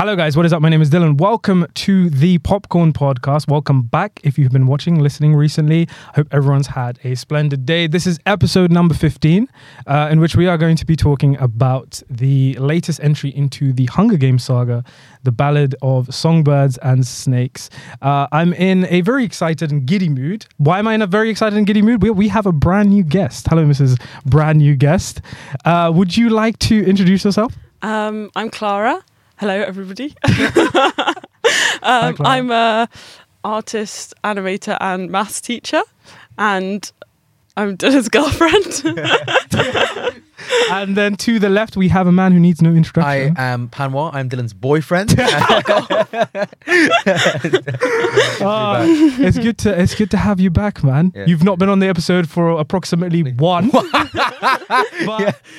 [0.00, 0.34] Hello, guys.
[0.34, 0.62] What is up?
[0.62, 1.18] My name is Dylan.
[1.18, 3.50] Welcome to the Popcorn Podcast.
[3.50, 4.18] Welcome back.
[4.24, 7.86] If you've been watching, listening recently, I hope everyone's had a splendid day.
[7.86, 9.46] This is episode number 15,
[9.86, 13.84] uh, in which we are going to be talking about the latest entry into the
[13.84, 14.84] Hunger Games saga,
[15.22, 17.68] the Ballad of Songbirds and Snakes.
[18.00, 20.46] Uh, I'm in a very excited and giddy mood.
[20.56, 22.02] Why am I in a very excited and giddy mood?
[22.02, 23.48] We, we have a brand new guest.
[23.48, 24.00] Hello, Mrs.
[24.24, 25.20] Brand New Guest.
[25.66, 27.54] Uh, would you like to introduce yourself?
[27.82, 29.04] Um, I'm Clara.
[29.40, 30.14] Hello, everybody.
[31.82, 32.14] um.
[32.20, 32.90] I'm a
[33.42, 35.80] artist, animator, and maths teacher,
[36.36, 36.92] and
[37.56, 38.84] I'm Dylan's girlfriend.
[40.70, 43.36] and then to the left, we have a man who needs no introduction.
[43.36, 44.12] I am Panwa.
[44.14, 45.10] I'm Dylan's boyfriend.
[48.42, 51.12] Ah, it's good to it's good to have you back, man.
[51.14, 51.24] Yeah.
[51.26, 53.84] You've not been on the episode for approximately one, but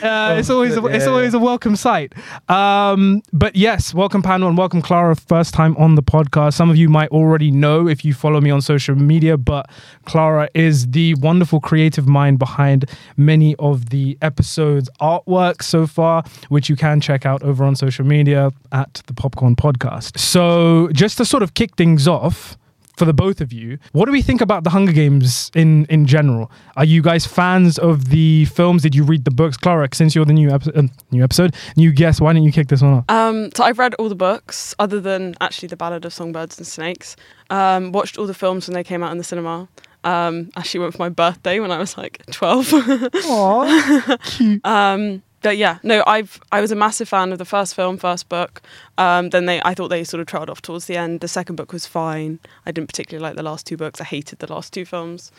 [0.02, 2.14] uh, it's always a, it's always a welcome sight.
[2.50, 5.16] Um, but yes, welcome Panwa and welcome Clara.
[5.16, 6.54] First time on the podcast.
[6.54, 9.70] Some of you might already know if you follow me on social media, but
[10.06, 16.70] Clara is the wonderful creative mind behind many of the episodes artwork so far, which
[16.70, 20.18] you can check out over on social media at the Popcorn Podcast.
[20.20, 22.58] So just to sort of kick things off
[22.98, 26.06] for the both of you, what do we think about the Hunger Games in in
[26.06, 26.52] general?
[26.76, 28.84] Are you guys fans of the films?
[28.84, 29.88] Did you read the books, Clara?
[29.94, 32.82] Since you're the new episode, uh, new episode, new guest, why don't you kick this
[32.82, 33.06] one off?
[33.10, 36.68] um, so I've read all the books, other than actually the Ballad of Songbirds and
[36.68, 37.16] Snakes.
[37.50, 39.68] Um, watched all the films when they came out in the cinema.
[40.04, 42.68] Um, actually went for my birthday when I was like 12.
[42.68, 44.66] Aww, cute.
[44.66, 48.30] Um, but yeah, no, I've I was a massive fan of the first film, first
[48.30, 48.62] book.
[48.98, 51.20] Um, then they, I thought they sort of trailed off towards the end.
[51.20, 52.40] The second book was fine.
[52.66, 54.00] I didn't particularly like the last two books.
[54.00, 55.32] I hated the last two films.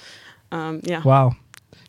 [0.51, 1.03] Um, yeah.
[1.03, 1.37] Wow.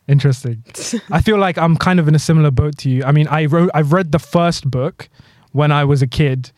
[0.07, 0.63] Interesting.
[1.09, 3.03] I feel like I'm kind of in a similar boat to you.
[3.03, 5.07] I mean, I wrote, I've read the first book
[5.53, 6.51] when I was a kid,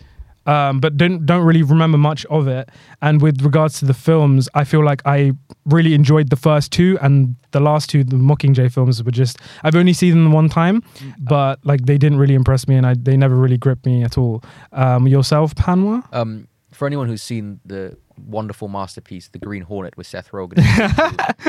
[0.45, 2.69] um, but don't don't really remember much of it.
[3.01, 5.33] And with regards to the films, I feel like I
[5.65, 9.75] really enjoyed the first two, and the last two, the Mockingjay films, were just I've
[9.75, 10.83] only seen them one time,
[11.19, 14.17] but like they didn't really impress me, and I they never really gripped me at
[14.17, 14.43] all.
[14.71, 16.03] Um, yourself, Panwa?
[16.13, 17.97] um, for anyone who's seen the
[18.27, 20.57] wonderful masterpiece, The Green Hornet with Seth Rogen,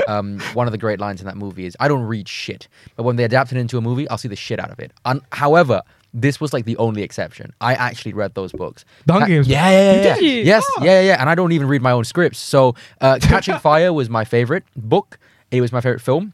[0.08, 3.02] um, one of the great lines in that movie is, "I don't read shit, but
[3.02, 4.92] when they adapt it into a movie, I'll see the shit out of it."
[5.32, 5.82] However.
[6.18, 7.52] This was like the only exception.
[7.60, 8.84] I actually read those books.
[9.04, 9.92] The Hunger Ca- Games Yeah, yeah, yeah.
[10.02, 10.14] yeah.
[10.14, 10.30] Did you?
[10.52, 10.84] Yes, Oh.
[10.84, 11.20] yeah, yeah, yeah.
[11.20, 12.38] And I don't even read my own scripts.
[12.38, 15.18] So, uh, Catching Fire was my favorite book.
[15.50, 16.32] It was my favorite film.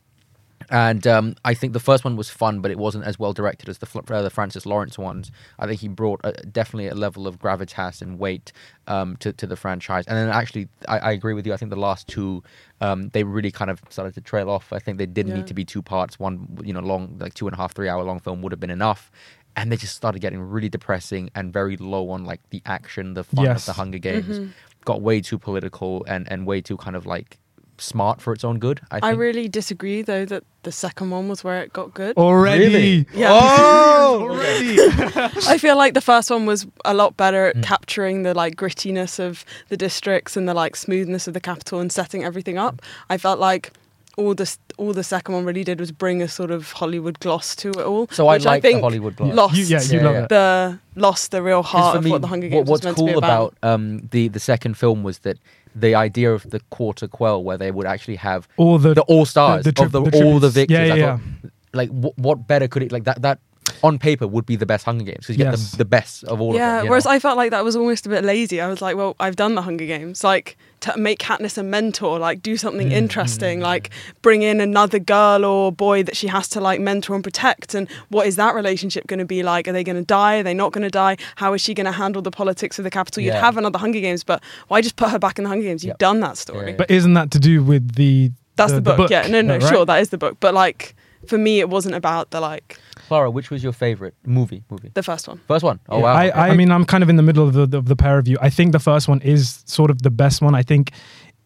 [0.70, 3.69] And um, I think the first one was fun, but it wasn't as well directed
[3.69, 5.31] as the Fl- uh, the Francis Lawrence ones.
[5.59, 8.53] I think he brought a, definitely a level of gravitas and weight
[8.87, 10.06] um, to to the franchise.
[10.06, 11.53] And then actually, I, I agree with you.
[11.53, 12.43] I think the last two,
[12.81, 14.72] um, they really kind of started to trail off.
[14.72, 15.38] I think they didn't Yeah.
[15.38, 16.19] need to be two parts.
[16.19, 18.60] One, you know, long like two and a half, three hour long film would have
[18.60, 19.10] been enough.
[19.56, 23.24] And they just started getting really depressing and very low on like the action, the
[23.24, 23.60] fun Yes.
[23.62, 24.38] of the Hunger Games.
[24.38, 24.50] Mm-hmm.
[24.84, 27.38] Got way too political and and way too kind of like
[27.78, 28.80] smart for its own good.
[28.90, 29.04] I think.
[29.04, 32.16] I really disagree though that the second one was where it got good.
[32.16, 32.64] Already.
[32.64, 33.06] Really?
[33.14, 33.28] Yeah.
[33.32, 34.76] Oh, Already.
[35.48, 37.58] I feel like the first one was a lot better Mm.
[37.58, 41.80] at capturing the like grittiness of the districts and the like smoothness of the capital
[41.80, 42.80] and setting everything up.
[43.10, 43.72] I felt like
[44.16, 47.56] all the all the second one really did was bring a sort of Hollywood gloss
[47.56, 48.08] to it all.
[48.10, 49.34] So I like I think the Hollywood gloss.
[49.34, 50.26] Lost You- yeah, you Yeah, love yeah.
[50.28, 52.84] the lost the real 'Cause heart of me, what the Hunger what- Games what's was
[52.84, 53.54] meant cool to be about.
[53.62, 55.38] about um, the the second film was that
[55.74, 59.24] the idea of the quarter quell, where they would actually have All the, the all
[59.24, 60.54] stars the tri- of the, the all the tributes.
[60.54, 60.88] victors.
[60.88, 63.38] Yeah, I yeah, thought, like what, what better could it like that that
[63.82, 65.62] on paper would be the best Hunger Games because you Yes.
[65.62, 66.90] get the, the best of all yeah, of them.
[66.90, 67.12] whereas know?
[67.12, 68.60] I felt like that was almost a bit lazy.
[68.60, 70.22] I was like, well, I've done the Hunger Games.
[70.22, 74.98] Like, to make Katniss a mentor, like, do something Mm, interesting, like, bring in another
[74.98, 77.75] girl or boy that she has to, like, mentor and protect.
[77.75, 79.66] And what is that relationship going to be like?
[79.69, 80.37] Are they going to die?
[80.38, 81.16] Are they not going to die?
[81.37, 83.22] How is she going to handle the politics of the capital?
[83.22, 85.82] You'd have another Hunger Games, but why just put her back in the Hunger Games?
[85.84, 85.98] You've Yep.
[85.98, 86.60] done that story.
[86.66, 86.76] Yeah, yeah.
[86.76, 89.10] But isn't that to do with the That's the, book.
[89.10, 89.62] Yeah, no, no, right?
[89.69, 90.37] sure, that is the book.
[90.41, 90.94] But, like,
[91.26, 92.78] for me, it wasn't about the, like,
[93.12, 94.64] Clara, which was your favorite movie?
[94.70, 95.38] Movie the first one.
[95.46, 95.78] first one.
[95.90, 96.14] Oh Yeah, wow.
[96.14, 98.18] I, I, I mean, I'm kind of in the middle of the, of the pair
[98.18, 98.38] of you.
[98.40, 100.54] I think the first one is sort of the best one.
[100.54, 100.92] I think,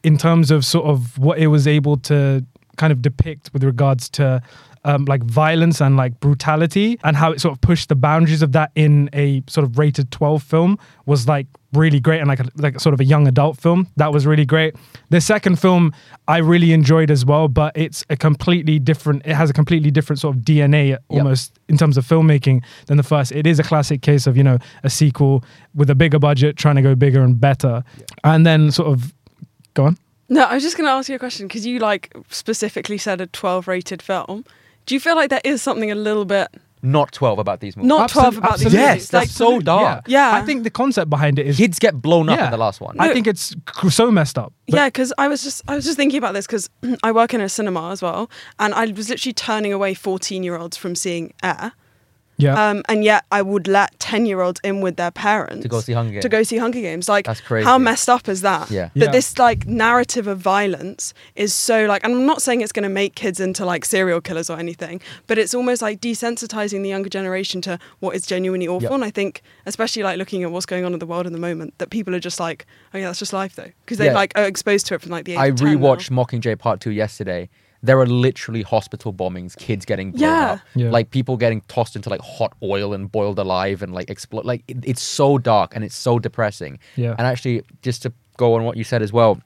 [0.04, 2.46] in terms of sort of what it was able to
[2.76, 4.40] kind of depict with regards to
[4.84, 8.52] um, like violence and like brutality and how it sort of pushed the boundaries of
[8.52, 12.48] that in a sort of rated 12 film was like really great and like a,
[12.56, 13.88] like sort of a young adult film.
[13.96, 14.74] That was really great.
[15.10, 15.92] The second film
[16.28, 20.18] i really enjoyed as well but it's a completely different it has a completely different
[20.18, 23.32] sort of dna almost in terms of filmmaking than the first.
[23.32, 25.44] It is a classic case of you know a sequel
[25.74, 27.84] with a bigger budget trying to go bigger and better.
[28.24, 29.12] And then sort of
[29.74, 29.98] go on.
[30.28, 33.20] No, I was just going to ask you a question because you like specifically said
[33.20, 34.44] a 12 rated film.
[34.84, 36.48] Do you feel like there is something a little bit
[36.82, 37.88] not 12 about these movies.
[37.88, 38.78] Not Absol- 12 about these absolutely.
[38.78, 39.08] Yes, movies.
[39.10, 40.04] that's so dark.
[40.08, 40.32] Yeah.
[40.34, 42.44] I think the concept behind it is Kids get blown up Yeah.
[42.46, 42.96] in the last one.
[42.98, 43.54] I think it's
[43.90, 44.52] so messed up.
[44.68, 46.68] But- yeah, because I was just I was just thinking about this because
[47.02, 50.56] I work in a cinema as well, and I was literally turning away fourteen year
[50.56, 51.72] olds from seeing Air,
[52.38, 52.70] yeah.
[52.70, 55.80] um, and yet I would let ten year olds in with their parents To go
[55.80, 56.22] see Hunger Games.
[56.22, 57.64] To go see Hunger Games, like That's crazy.
[57.64, 58.70] How messed up is that?
[58.70, 58.90] Yeah.
[58.94, 59.10] That Yeah.
[59.12, 62.88] this like narrative of violence is so like, and I'm not saying it's going to
[62.88, 67.08] make kids into like serial killers or anything, but it's almost like desensitizing the younger
[67.08, 68.82] generation to what is genuinely awful.
[68.82, 68.92] Yep.
[68.92, 71.38] And I think, especially like looking at what's going on in the world in the
[71.38, 74.14] moment, that people are just like, oh yeah, that's just life though, because they Yeah.
[74.14, 75.78] like are exposed to it from like the age I of 10 now.
[75.78, 77.48] rewatched Mockingjay Part 2 yesterday.
[77.82, 80.50] There are literally hospital bombings, kids getting blown Yeah.
[80.52, 80.90] up, Yeah.
[80.90, 84.44] like people getting tossed into like hot oil and boiled alive and like explode.
[84.44, 86.78] Like it, it's so dark and it's so depressing.
[86.96, 87.14] Yeah.
[87.18, 89.40] And actually, just to go on what you said as well,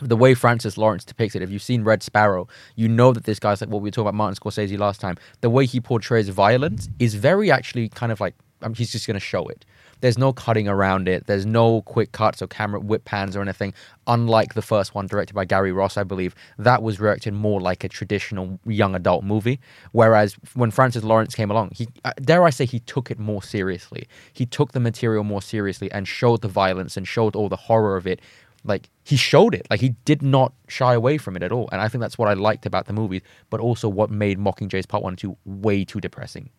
[0.00, 3.38] the way Francis Lawrence depicts it, if you've seen Red Sparrow, you know that this
[3.38, 5.16] guy's like what we were talking about Martin Scorsese last time.
[5.40, 9.14] The way he portrays violence is very actually kind of like um, he's just going
[9.14, 9.64] to show it.
[10.00, 11.26] There's no cutting around it.
[11.26, 13.74] There's no quick cuts or camera whip pans or anything.
[14.06, 17.84] Unlike the first one, directed by Gary Ross, I believe, that was directed more like
[17.84, 19.60] a traditional young adult movie.
[19.92, 23.42] Whereas when Francis Lawrence came along, he uh, dare I say he took it more
[23.42, 24.08] seriously.
[24.32, 27.96] He took the material more seriously and showed the violence and showed all the horror
[27.96, 28.20] of it
[28.64, 31.80] like he showed it like he did not shy away from it at all and
[31.80, 35.02] i think that's what i liked about the movies but also what made mockingjay's part
[35.02, 36.50] one and two way too depressing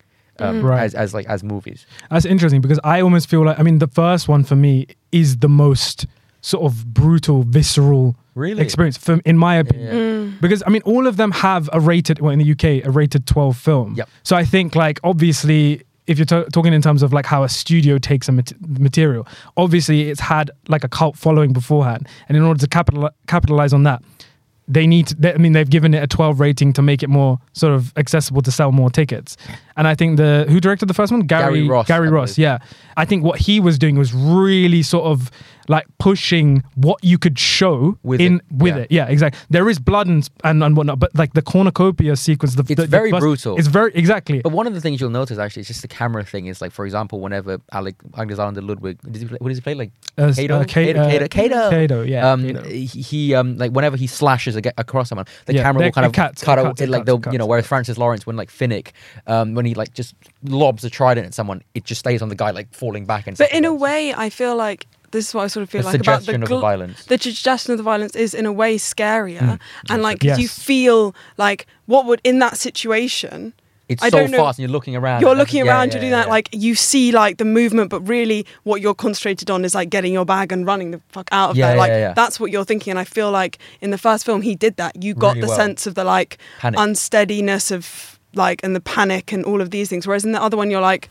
[0.41, 0.81] um, Right.
[0.83, 3.87] as, as like as movies That's interesting because I almost feel like I mean the
[3.87, 6.05] first one for me is the most
[6.41, 8.61] sort of brutal, visceral Really?
[8.61, 10.37] experience from in my opinion.
[10.39, 13.25] Because I mean all of them have a rated well in the UK a rated
[13.25, 13.95] 12 film.
[13.95, 14.09] Yep.
[14.23, 17.49] So I think like obviously if you're t- talking in terms of like how a
[17.49, 19.27] studio takes a mat- material,
[19.57, 23.83] obviously it's had like a cult following beforehand and in order to capital capitalize on
[23.83, 24.01] that
[24.69, 27.39] they need to, I mean they've given it a 12 rating to make it more
[27.53, 29.35] sort of accessible to sell more tickets.
[29.75, 32.59] And I think the who directed the first one Gary Ross, Gary Ross, yeah.
[32.95, 35.31] I think what he was doing was really sort of
[35.67, 38.81] like pushing what you could show With in it, with yeah.
[38.83, 38.91] it.
[38.91, 39.39] Yeah, exactly.
[39.49, 42.81] There is blood and and, and whatnot, but like the cornucopia sequence, the It's the-
[42.83, 43.57] the very brutal.
[43.57, 44.39] It's very exactly.
[44.41, 46.71] but one of the things you'll notice actually it's just the camera thing is like
[46.71, 49.91] for example whenever Alec Agnes Alexander Ludwig does he play, what does he play like
[50.17, 50.55] Uh, Cato?
[50.55, 51.69] uh, Ka- Cato, uh, Cato, Cato.
[51.69, 52.63] Cato, yeah, um, Cato.
[52.69, 56.05] he, he um like whenever he slashes ag- across someone, the Yeah, camera will kind
[56.07, 57.45] of cuts, cut it out cuts, it, it like cuts, they'll it you know.
[57.45, 58.91] Whereas Francis Lawrence, when like Finnick,
[59.27, 62.35] um, when he like just lobs a trident at someone, it just stays on the
[62.35, 63.37] guy like falling back and.
[63.37, 65.87] But in a way, I feel like this is what I sort of feel The
[65.87, 67.05] like about the, suggestion of the violence.
[67.05, 69.59] The suggestion of the violence is in a way scarier, mm.
[69.89, 70.39] and like Yes.
[70.39, 73.53] you feel like what would in that situation.
[73.89, 75.21] it's I so don't know- fast, and you're looking around.
[75.21, 76.31] You're looking around, yeah, you're doing yeah, that, yeah.
[76.31, 80.13] like you see like the movement, but really what you're concentrated on is like getting
[80.13, 81.75] your bag and running the fuck out of Yeah, there.
[81.75, 82.13] yeah, Like yeah.
[82.13, 82.91] that's what you're thinking.
[82.91, 85.03] And I feel like in the first film he did that.
[85.03, 85.55] You got Really the well.
[85.57, 86.79] sense of the like Panic.
[86.79, 90.05] unsteadiness of like and the panic and all of these things.
[90.05, 91.09] Whereas in the other one you're like,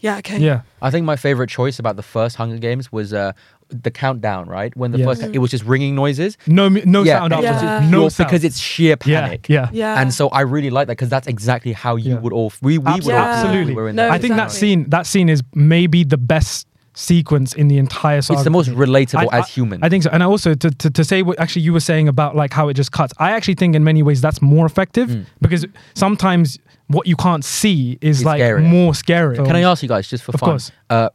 [0.00, 0.38] yeah, okay.
[0.38, 0.60] yeah.
[0.82, 3.32] I think my favorite choice about the first Hunger Games was uh,
[3.68, 4.46] the countdown.
[4.48, 5.06] Right when the Yes.
[5.20, 6.36] first, it was just ringing noises.
[6.46, 7.80] No no yeah, sound and it was afterwards.
[7.80, 8.28] just No pure- sound.
[8.28, 9.48] because it's sheer panic.
[9.48, 9.68] yeah.
[9.72, 10.00] Yeah.
[10.00, 12.20] And so I really like that because that's exactly how you Yeah.
[12.20, 13.42] would all we, we would all feel Yeah.
[13.42, 13.74] we Absolutely.
[13.74, 16.66] were in No, that I think that scene that scene is maybe the best
[16.98, 18.38] sequence in the entire saga.
[18.38, 19.82] It's the most relatable I- as human.
[19.84, 20.08] I think so.
[20.12, 22.68] And I also to, to, to say what actually you were saying about like how
[22.68, 23.12] it just cuts.
[23.18, 25.26] I actually think in many ways that's more effective Mm.
[25.42, 26.58] because sometimes
[26.88, 28.62] what you can't see is It's like scarier.
[28.64, 29.36] more scary.
[29.36, 30.50] Can I ask you guys just for Of fun?
[30.50, 30.70] course.
[30.90, 31.08] Uh,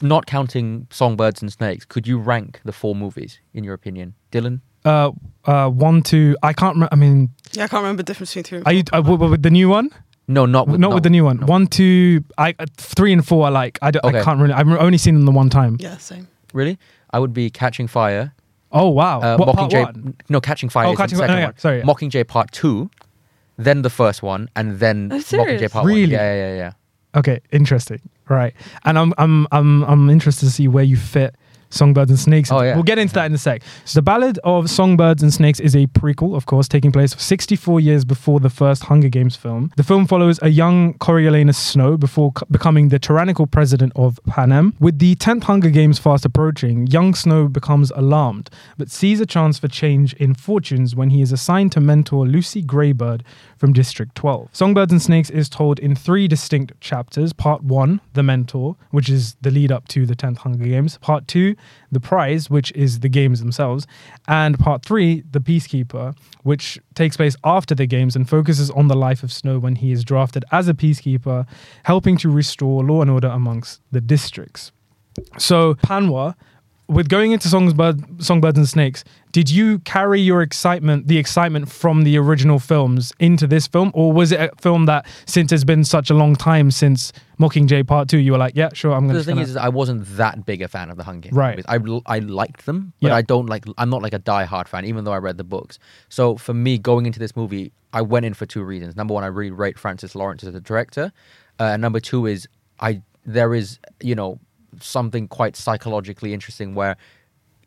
[0.00, 4.60] not counting Songbirds and Snakes, could you rank the four movies in your opinion, Dylan?
[4.84, 5.12] Uh,
[5.44, 6.36] uh, one, two.
[6.42, 6.74] I can't.
[6.74, 9.00] Remember, I mean, Yeah, I can't remember the difference between three and are you uh,
[9.02, 9.90] w- with the new one?
[10.26, 11.36] No, not with, Not no, with the new one.
[11.38, 11.46] no.
[11.46, 12.24] One, two.
[12.38, 13.46] I uh, three and four.
[13.46, 13.78] I like.
[13.82, 14.54] I, don't- I can't really.
[14.54, 15.76] I've only seen them the one time.
[15.78, 16.26] Yeah, same.
[16.52, 16.78] Really?
[17.10, 18.34] I would be Catching Fire.
[18.72, 19.20] Oh wow.
[19.20, 19.84] Uh, what part Mockingjay.
[19.84, 20.14] one?
[20.28, 21.58] No, Catching Fire Oh, is Catching the Fire- second oh, yeah, one.
[21.58, 21.84] sorry, yeah.
[21.84, 22.90] Mockingjay Part Two,
[23.64, 25.60] then the first one, and then Oh, serious?
[25.62, 26.02] Mockingjay Part Really?
[26.02, 26.10] One.
[26.10, 26.72] Yeah, yeah, yeah, yeah.
[27.18, 28.00] Okay, interesting.
[28.28, 28.54] Right,
[28.84, 31.34] and I'm I'm I'm I'm interested to see where you fit
[31.72, 32.52] Songbirds and Snakes.
[32.52, 32.74] Oh, yeah.
[32.74, 33.62] We'll get into that in a sec.
[33.84, 37.80] So the Ballad of Songbirds and Snakes is a prequel, of course, taking place 64
[37.80, 39.72] years before the first Hunger Games film.
[39.76, 44.74] The film follows a young Coriolanus Snow before c- becoming the tyrannical president of Panem.
[44.80, 49.58] With the 10th Hunger Games fast approaching, young Snow becomes alarmed, but sees a chance
[49.58, 53.24] for change in fortunes when he is assigned to mentor Lucy Gray Baird
[53.56, 54.50] from District 12.
[54.52, 57.32] Songbirds and Snakes is told in three distinct chapters.
[57.32, 60.98] Part 1, The Mentor, which is the lead up to the 10th Hunger Games.
[60.98, 61.54] Part 2,
[61.90, 63.86] The Prize, which is the games themselves.
[64.28, 68.96] And Part 3, The Peacekeeper, which takes place after the games and focuses on the
[68.96, 71.46] life of Snow when he is drafted as a peacekeeper,
[71.84, 74.72] helping to restore law and order amongst the districts.
[75.38, 76.34] So Panwa
[76.88, 82.04] with going into Songbird, Songbirds and Snakes, did you carry your excitement, the excitement from
[82.04, 85.84] the original films, into this film, or was it a film that, since it's been
[85.84, 89.14] such a long time since Mockingjay Part Two, you were like, yeah, sure, I'm going
[89.14, 89.18] to.
[89.20, 91.36] The thing is, is, I wasn't that big a fan of the Hunger Games.
[91.36, 91.64] Right.
[91.66, 93.16] I I liked them, but Yeah.
[93.16, 93.64] I don't like.
[93.78, 95.78] I'm not like a die-hard fan, even though I read the books.
[96.08, 98.96] So for me, going into this movie, I went in for two reasons.
[98.96, 101.12] Number one, I really rate Francis Lawrence as a director.
[101.58, 102.46] Uh, and number two is
[102.80, 104.38] I there is you know
[104.80, 106.96] something quite psychologically interesting where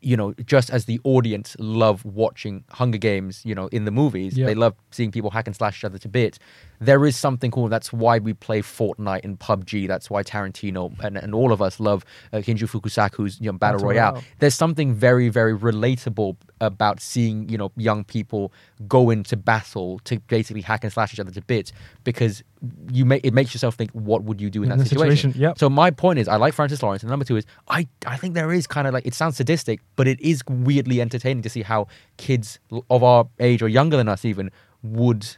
[0.02, 4.36] you know just as the audience love watching Hunger Games, you know, in the movies,
[4.36, 4.46] Yeah.
[4.46, 6.38] they love seeing people hack and slash each other to bits.
[6.80, 7.68] There is something cool.
[7.68, 9.88] That's why we play Fortnite and PUBG.
[9.88, 13.80] That's why Tarantino and, and all of us love uh, Kinji Fukasaku's you know, Battle.
[13.80, 14.22] Royale.
[14.38, 18.52] There's something very, very relatable about seeing you know young people
[18.88, 21.72] go into battle to basically hack and slash each other to bits
[22.04, 22.42] because
[22.90, 25.16] you make it makes yourself think, what would you do in, In that situation?
[25.16, 25.58] situation, yep.
[25.58, 28.34] So my point is, I like Francis Lawrence, and number two is, I I think
[28.34, 31.62] there is kind of like it sounds sadistic, but it is weirdly entertaining to see
[31.62, 32.58] how kids
[32.90, 34.50] of our age or younger than us even
[34.82, 35.36] would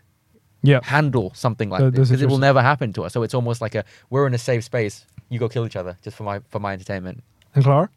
[0.62, 3.12] yeah, handle something like The- this because it will never happen to us.
[3.12, 5.04] So it's almost like a we're in a safe space.
[5.30, 7.22] You go kill each other just for my for my entertainment.
[7.54, 7.88] and Clara.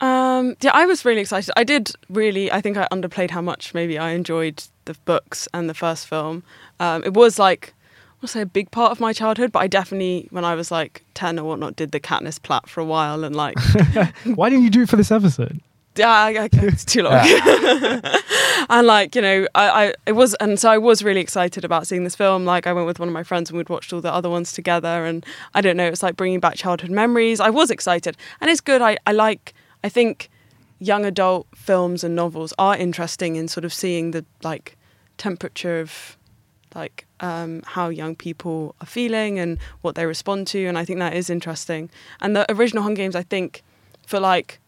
[0.00, 1.52] Um, yeah, I was really excited.
[1.56, 2.50] I did really.
[2.50, 6.42] I think I underplayed how much maybe I enjoyed the books and the first film.
[6.80, 9.60] Um, it was like, I want to say a big part of my childhood, but
[9.60, 12.84] I definitely, when I was like ten or whatnot, did the Katniss plait for a
[12.84, 13.54] while and like,
[14.24, 15.60] Why didn't you do it for this episode?
[15.96, 17.14] Yeah, I, I, it's too long.
[18.70, 21.86] and like you know, I, I it was, and so I was really excited about
[21.86, 22.44] seeing this film.
[22.44, 24.52] Like I went with one of my friends and we'd watched all the other ones
[24.52, 27.40] together, and I don't know, it's like bringing back childhood memories.
[27.40, 28.80] I was excited, and it's good.
[28.80, 29.54] I I like.
[29.84, 30.30] I think
[30.78, 34.76] young adult films and novels are interesting in sort of seeing the like
[35.16, 36.16] temperature of
[36.74, 40.98] like um, how young people are feeling and what they respond to, and I think
[40.98, 41.90] that is interesting.
[42.20, 43.62] And the original Hunger Games, I think,
[44.06, 44.58] for like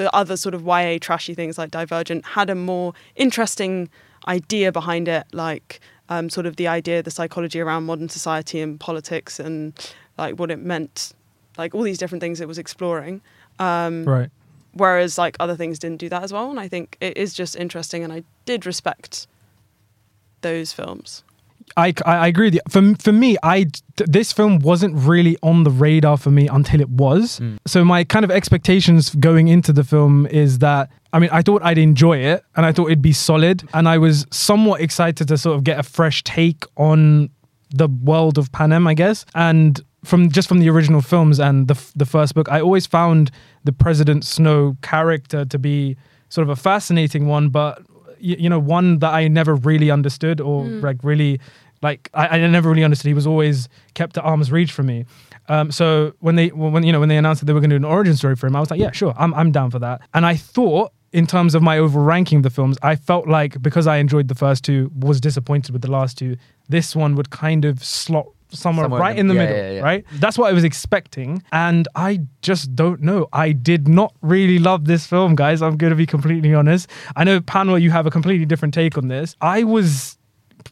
[0.00, 3.90] the other sort of YA trashy things like Divergent, had a more interesting
[4.26, 5.78] idea behind it, like
[6.08, 9.74] um, sort of the idea, the psychology around modern society and politics, and
[10.16, 11.12] like what it meant,
[11.58, 13.20] like all these different things it was exploring.
[13.58, 14.30] Um, Right.
[14.72, 17.56] whereas like other things didn't do that as well and i think it is just
[17.56, 19.26] interesting and i did respect
[20.40, 21.22] those films
[21.76, 22.60] I, I I agree with you.
[22.68, 26.88] For for me, I this film wasn't really on the radar for me until it
[26.88, 27.40] was.
[27.40, 27.58] Mm.
[27.66, 31.62] So my kind of expectations going into the film is that I mean I thought
[31.62, 35.38] I'd enjoy it and I thought it'd be solid and I was somewhat excited to
[35.38, 37.30] sort of get a fresh take on
[37.70, 41.80] the world of Panem, I guess, and from just from the original films and the
[41.94, 43.30] the first book, I always found
[43.64, 45.96] the President Snow character to be
[46.30, 47.82] sort of a fascinating one, but
[48.22, 50.82] y- you know one that I never really understood or Mm.
[50.82, 51.40] like really
[51.82, 53.08] like I, I never really understood.
[53.08, 55.06] He was always kept at arm's reach for me.
[55.48, 57.78] Um, so when they when you know when they announced that they were going to
[57.78, 59.78] do an origin story for him, I was like, yeah, sure, I'm I'm down for
[59.80, 60.00] that.
[60.14, 60.92] And I thought.
[61.12, 64.28] In terms of my overall ranking of the films, I felt like because I enjoyed
[64.28, 66.36] the first two, was disappointed with the last two.
[66.68, 69.64] This one would kind of slot somewhere, Somewhere right in in the- the yeah, middle,
[69.64, 69.80] yeah, yeah.
[69.82, 70.04] right?
[70.14, 73.28] That's what I was expecting, and I just don't know.
[73.32, 75.62] I did not really love this film, guys.
[75.62, 76.88] I'm going to be completely honest.
[77.16, 79.36] I know, Panwa, you have a completely different take on this.
[79.40, 80.18] I was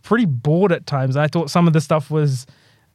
[0.02, 1.16] pretty bored at times.
[1.16, 2.46] I thought some of the stuff was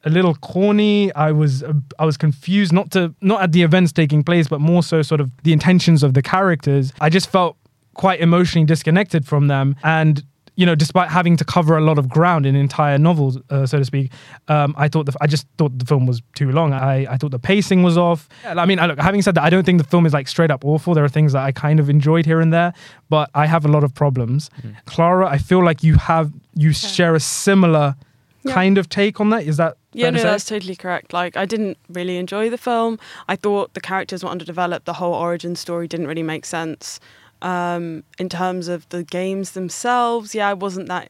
[0.06, 1.14] a little corny.
[1.16, 4.60] I was uh, I was confused, not to not at the events taking place, but
[4.60, 6.92] more so sort of the intentions of the characters.
[7.00, 7.58] I just felt
[7.94, 10.24] quite emotionally disconnected from them, and
[10.56, 13.80] you know, despite having to cover a lot of ground in entire novels, uh, so
[13.80, 14.12] to speak,
[14.48, 16.74] um, I thought the, I just thought the film was too long.
[16.74, 18.30] I, I thought the pacing was off.
[18.46, 20.52] I mean, I, look, having said that, I don't think the film is like straight
[20.52, 20.94] up awful.
[20.94, 22.74] There are things that I kind of enjoyed here and there,
[23.10, 24.50] but I have a lot of problems.
[24.86, 27.96] Clara, I feel like you have you share a similar
[28.44, 28.54] Yeah.
[28.54, 29.44] kind of take on that.
[29.48, 30.30] Is that yeah fair to no say?
[30.32, 32.98] that's totally correct like i didn't really enjoy the film
[33.30, 37.00] i thought the characters were underdeveloped the whole origin story didn't really make sense
[37.44, 41.10] um, in terms of the games themselves yeah i wasn't that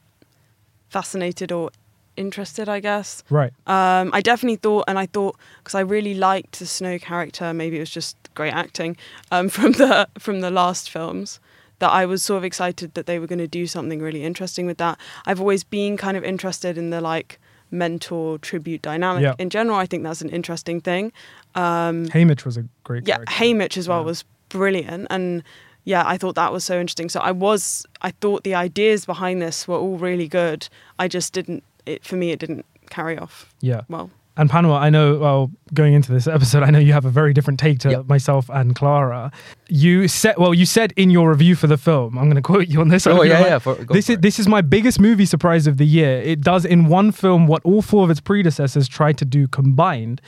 [0.88, 1.70] fascinated or
[2.16, 3.52] interested i guess right?
[3.66, 7.52] Um, I definitely thought, and I thought because I really liked the Snow character.
[7.52, 8.96] Maybe it was just great acting
[9.32, 11.40] um, from the from the last films.
[11.80, 14.64] That I was sort of excited that they were going to do something really interesting
[14.64, 14.96] with that.
[15.26, 17.40] I've always been kind of interested in the like
[17.72, 19.34] mentor tribute dynamic Yeah.
[19.40, 19.76] in general.
[19.76, 21.12] I think that's an interesting thing.
[21.56, 23.08] Um, Haymitch was a great.
[23.08, 23.34] yeah, character.
[23.44, 24.04] Haymitch as well Yeah.
[24.06, 25.42] was brilliant, and
[25.84, 27.08] yeah, I thought that was so interesting.
[27.08, 30.68] So I was, I thought the ideas behind this were all really good.
[30.98, 31.62] I just didn't.
[31.86, 33.82] It for me, it didn't carry off Yeah.
[33.88, 34.10] well.
[34.36, 37.32] And Panwa, I know, well, going into this episode, I know you have a very
[37.32, 38.08] different take to Yep.
[38.08, 39.30] myself and Clara.
[39.68, 42.66] You said, well, you said in your review for the film, I'm going to quote
[42.66, 43.06] you on this.
[43.06, 43.46] Oh, yeah, right.
[43.46, 44.22] yeah, for- this is it.
[44.22, 46.20] this is my biggest movie surprise of the year.
[46.20, 50.20] It does in one film what all four of its predecessors tried to do combined.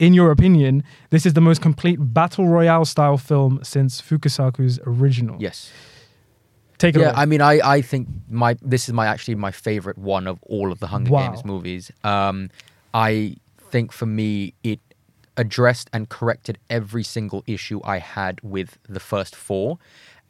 [0.00, 5.36] In your opinion, this is the most complete battle royale style film since Fukasaku's original.
[5.40, 5.70] Yes.
[6.78, 7.14] take it Yeah, away.
[7.16, 10.72] I mean, I, I think my this is my actually my favorite one of all
[10.72, 11.28] of the Hunger Wow.
[11.28, 11.92] Games movies.
[12.02, 12.50] Um,
[12.92, 13.36] I
[13.72, 14.80] think for me it
[15.36, 19.78] addressed and corrected every single issue I had with the first four,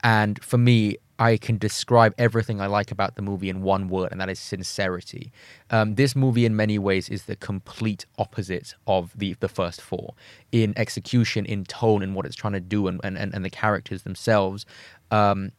[0.03, 0.97] and for me.
[1.19, 4.41] I can describe everything I like about the movie in one word, and that is
[4.41, 5.31] sincerity.
[5.71, 10.15] Um, this movie, in many ways, is the complete opposite of the the first four
[10.51, 14.03] in execution, in tone, and what it's trying to do, and and, and the characters
[14.03, 14.67] themselves.
[15.13, 15.53] Um,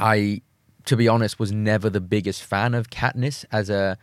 [0.00, 0.42] I,
[0.86, 3.96] to be honest, was never the biggest fan of Katniss as a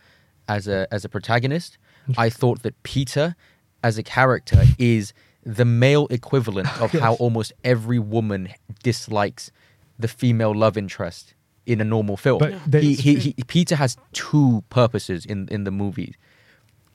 [0.48, 1.76] as a as a protagonist.
[2.16, 3.34] I thought that Peeta,
[3.82, 5.12] as a character, is
[5.44, 8.48] the male equivalent of how almost every woman
[8.82, 9.50] dislikes
[9.98, 11.34] the female love interest
[11.66, 12.38] in a normal film.
[12.38, 16.14] But he, he, he, Peeta has two purposes in in the movie.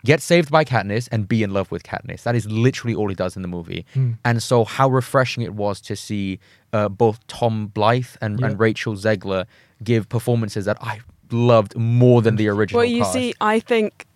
[0.04, 2.24] Get saved by Katniss and be in love with Katniss.
[2.24, 3.86] That is literally all he does in the movie.
[3.94, 4.14] Hmm.
[4.26, 6.40] And so, how refreshing it was to see
[6.74, 9.46] uh, both Tom Blyth and, and Rachel Zegler
[9.84, 11.02] give performances that I
[11.32, 12.80] loved more than the original.
[12.80, 13.14] Well, you cast.
[13.14, 14.08] see, I think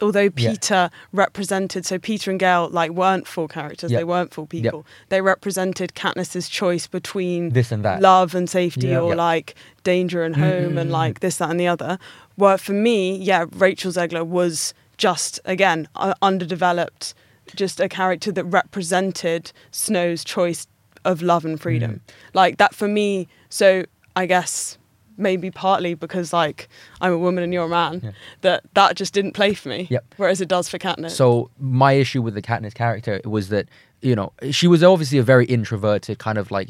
[0.00, 0.52] although Yeah.
[0.52, 4.00] Peeta represented, so Peeta and Gale like weren't full characters, Yep.
[4.00, 4.50] they weren't full Yep.
[4.50, 4.86] people.
[5.08, 8.00] They represented Katniss's choice between This and that.
[8.00, 9.00] love and safety, Yeah.
[9.00, 9.18] or Yep.
[9.18, 10.92] like danger and home, and Mm.
[10.92, 11.98] like this, that, and the other.
[12.36, 17.14] Well, for me, yeah, Rachel Zegler was just again uh, underdeveloped,
[17.54, 20.66] just a character that represented Snow's choice
[21.04, 22.00] of love and freedom.
[22.06, 22.34] Mm.
[22.34, 23.28] Like that for me.
[23.50, 23.84] So
[24.16, 24.77] I guess
[25.18, 26.68] maybe partly because like
[27.00, 28.10] I'm a woman and you're a man, Yeah.
[28.42, 29.88] that that just didn't play for me.
[29.90, 30.14] Yep.
[30.16, 31.10] Whereas it does for Katniss.
[31.10, 33.68] So my issue with the Katniss character was that
[34.00, 36.68] you know she was obviously a very introverted kind of like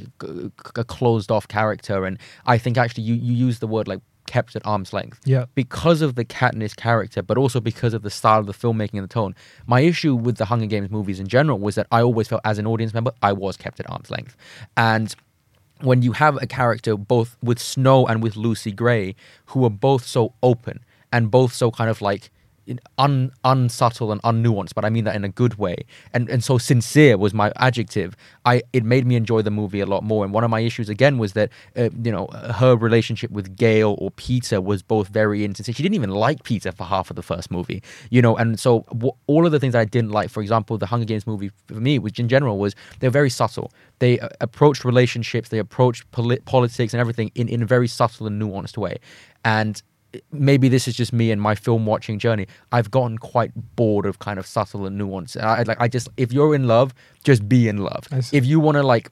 [0.76, 4.54] a closed off character, and I think actually you you use the word like kept
[4.54, 5.18] at arm's length.
[5.24, 5.46] Yeah.
[5.54, 9.04] Because of the Katniss character, but also because of the style of the filmmaking and
[9.04, 9.34] the tone.
[9.66, 12.58] My issue with the Hunger Games movies in general was that I always felt as
[12.58, 14.36] an audience member I was kept at arm's length,
[14.76, 15.14] and
[15.80, 19.14] when you have a character both with Snow and with Lucy Gray
[19.46, 22.30] who are both so open and both so kind of like
[22.98, 25.76] un unsubtle and unnuanced, but I mean that in a good way.
[26.12, 28.14] And and so sincere was my adjective.
[28.44, 30.24] I it made me enjoy the movie a lot more.
[30.24, 33.96] And one of my issues again was that uh, you know her relationship with Gale
[33.98, 35.74] or Peeta was both very insincere.
[35.74, 38.36] She didn't even like Peeta for half of the first movie, you know.
[38.36, 41.26] And so w- all of the things I didn't like, for example, the Hunger Games
[41.26, 43.72] movie for me, which in general was they're very subtle.
[43.98, 48.26] They uh, approached relationships, they approached polit- politics and everything in in a very subtle
[48.26, 48.98] and nuanced way.
[49.44, 49.82] And
[50.32, 52.46] maybe this is just me and my film watching journey.
[52.72, 55.36] I've gotten quite bored of kind of subtle and nuance.
[55.36, 56.94] I like I just if you're in love,
[57.24, 58.04] just be in love.
[58.32, 59.10] If you want to like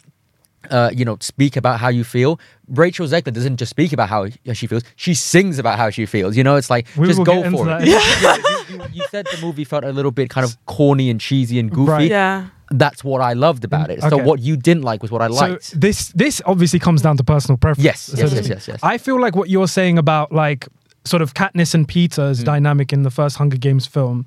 [0.71, 2.41] uh, you know, speak about how you feel.
[2.69, 6.37] Rachel Zegler doesn't just speak about how she feels; she sings about how she feels.
[6.37, 7.87] You know, it's like We just go for it.
[7.87, 8.37] Yeah,
[8.69, 11.61] you, you- you said the movie felt a little bit kind of corny and cheesy
[11.61, 11.91] and goofy.
[11.93, 12.11] Right.
[12.11, 12.49] yeah.
[12.73, 14.01] That's what I loved about it.
[14.01, 14.23] So Okay.
[14.25, 15.63] what you didn't like was what I liked.
[15.63, 17.85] So this this obviously comes down to personal preference.
[17.85, 18.81] Yes, so yes, yes, yes, yes.
[18.83, 20.67] I feel like what you're saying about like
[21.07, 22.45] sort of Katniss and Peeta's Mm.
[22.45, 24.27] dynamic in the first Hunger Games film,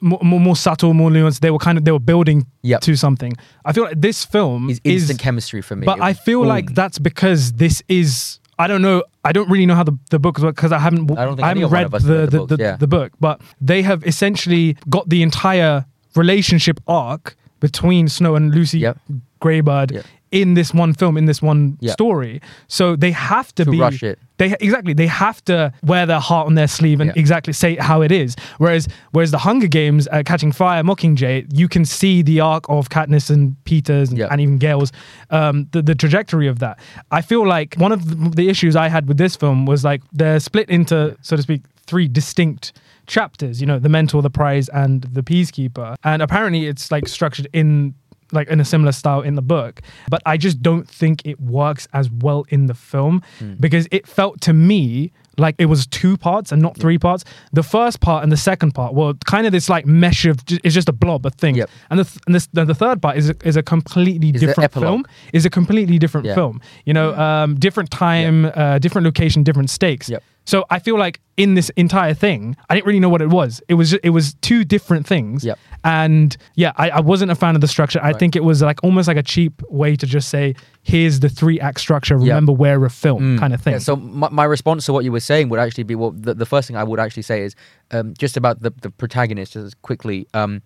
[0.00, 1.40] more, more, more subtle, more nuanced.
[1.40, 2.80] They were kind of they were building Yep.
[2.82, 3.32] to something.
[3.64, 5.84] I feel like this film is instant chemistry for me.
[5.86, 8.38] But I feel like that's because this is.
[8.60, 9.04] I don't know.
[9.24, 11.10] I don't really know how the, the book works because I haven't.
[11.12, 12.76] I don't think any haven't read the read the the, books, the, yeah.
[12.76, 13.12] the book.
[13.20, 15.84] But they have essentially got the entire
[16.16, 18.98] relationship arc between Snow and Lucy Yep.
[19.40, 20.04] Gray Baird Yep.
[20.30, 21.92] In this one film, in this one Yep.
[21.92, 22.40] story.
[22.66, 24.18] So they have to, To be rush it.
[24.36, 27.16] They exactly they have to wear their heart on their sleeve and Yep.
[27.16, 28.36] exactly say how it is.
[28.58, 32.88] Whereas whereas the Hunger Games, uh, Catching Fire, Mockingjay, you can see the arc of
[32.90, 34.28] Katniss and Peeta's and, Yep.
[34.30, 34.92] and even Gale's
[35.30, 36.78] um, the, the trajectory of that.
[37.10, 40.02] I feel like one of the, the issues I had with this film was like
[40.12, 42.72] they're split into, so to speak, three distinct
[43.06, 43.60] chapters.
[43.60, 45.96] You know, the mentor, the prize, and the peacekeeper.
[46.04, 47.94] And apparently, it's like structured in
[48.32, 51.88] like in a similar style in the book but i just don't think it works
[51.92, 53.54] as well in the film Hmm.
[53.60, 57.62] because it felt to me like it was two parts and not three parts the
[57.62, 60.88] first part and the second part were kind of this like mesh of it's just
[60.88, 61.70] a blob of things Yep.
[61.90, 64.40] and the, th- and this, the, the third part is a, is a completely Is
[64.40, 66.34] different film is a completely different Yeah.
[66.34, 70.22] film you know um, different time uh, different location different stakes Yep.
[70.50, 73.50] So i feel like in this entire thing i didn't really know what it was
[73.68, 75.58] it was it was two different things Yep.
[75.84, 78.18] and yeah I, I wasn't a fan of the structure i Right.
[78.20, 81.58] think it was like almost like a cheap way to just say here's the three
[81.68, 83.38] act structure remember we're a film Mm.
[83.42, 85.84] kind of thing Yeah, so my, my response to what you were saying would actually
[85.92, 87.52] be well, the, the first thing I would actually say is
[87.90, 90.26] um, just about the, the protagonist, just quickly.
[90.34, 90.62] Um,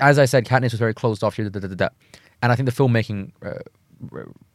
[0.00, 1.34] as I said, Katniss was very closed off.
[1.34, 1.88] She da, da, da, da.
[2.42, 3.60] and I think the filmmaking uh,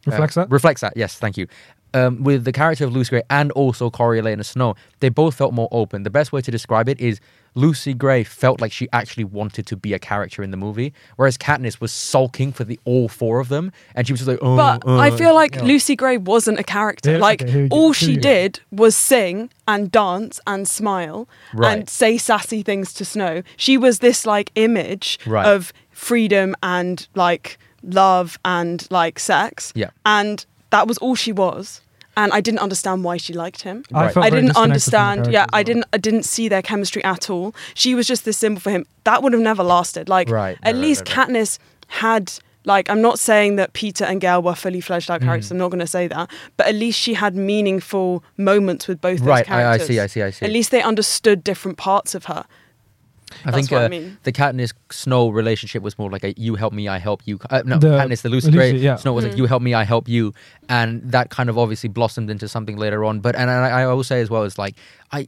[0.05, 0.51] Reflects uh, that?
[0.51, 0.93] Reflects that.
[0.95, 1.47] Yes, thank you.
[1.93, 5.67] Um, with the character of Lucy Gray and also Coriolanus Snow, they both felt more
[5.71, 6.03] open.
[6.03, 7.19] The best way to describe it is
[7.55, 11.35] Lucy Gray felt like she actually wanted to be a character in the movie, whereas
[11.35, 14.55] Katniss was sulking for the all four of them, and she was just like, oh,
[14.55, 15.63] But uh, I feel like yeah.
[15.63, 17.13] Lucy Gray wasn't a character.
[17.13, 20.67] Yeah, like okay, here we go, all she we did was sing and dance and
[20.67, 21.79] smile Right.
[21.79, 23.41] and say sassy things to Snow.
[23.57, 25.45] She was this like image Right.
[25.47, 29.71] of freedom and like love and like sex.
[29.75, 29.89] Yeah.
[30.05, 31.81] And that was all she was.
[32.17, 33.83] And I didn't understand why she liked him.
[33.93, 34.13] I Right.
[34.13, 35.33] felt I didn't disconnected from the understand.
[35.33, 35.85] Yeah, I didn't.
[35.93, 37.55] I didn't see their chemistry at all.
[37.75, 38.85] She was just this symbol for him.
[39.05, 40.09] That would have never lasted.
[40.09, 41.29] Like Right, at right, least right, right.
[41.29, 42.33] Katniss had.
[42.65, 45.13] Like I'm not saying that Peeta and Gale were fully fledged Mm.
[45.15, 45.49] out characters.
[45.49, 49.19] I'm not going to say that, but at least she had meaningful moments with both
[49.19, 50.45] those Right, I- I see, I see, I see.
[50.45, 52.43] At least they understood different parts of her.
[53.45, 54.17] I That's think what I uh, mean.
[54.23, 57.39] the Katniss Snow relationship was more like a you help me, I help you.
[57.49, 58.95] Uh, no, The- Katniss, the Lucy Lucy, Gray yeah.
[58.95, 59.29] Snow was Mm.
[59.29, 60.33] like you help me, I help you,
[60.67, 63.19] and that kind of obviously blossomed into something later on.
[63.19, 64.75] But and I, I will say as well is like
[65.11, 65.27] I,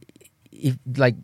[0.50, 1.14] if like.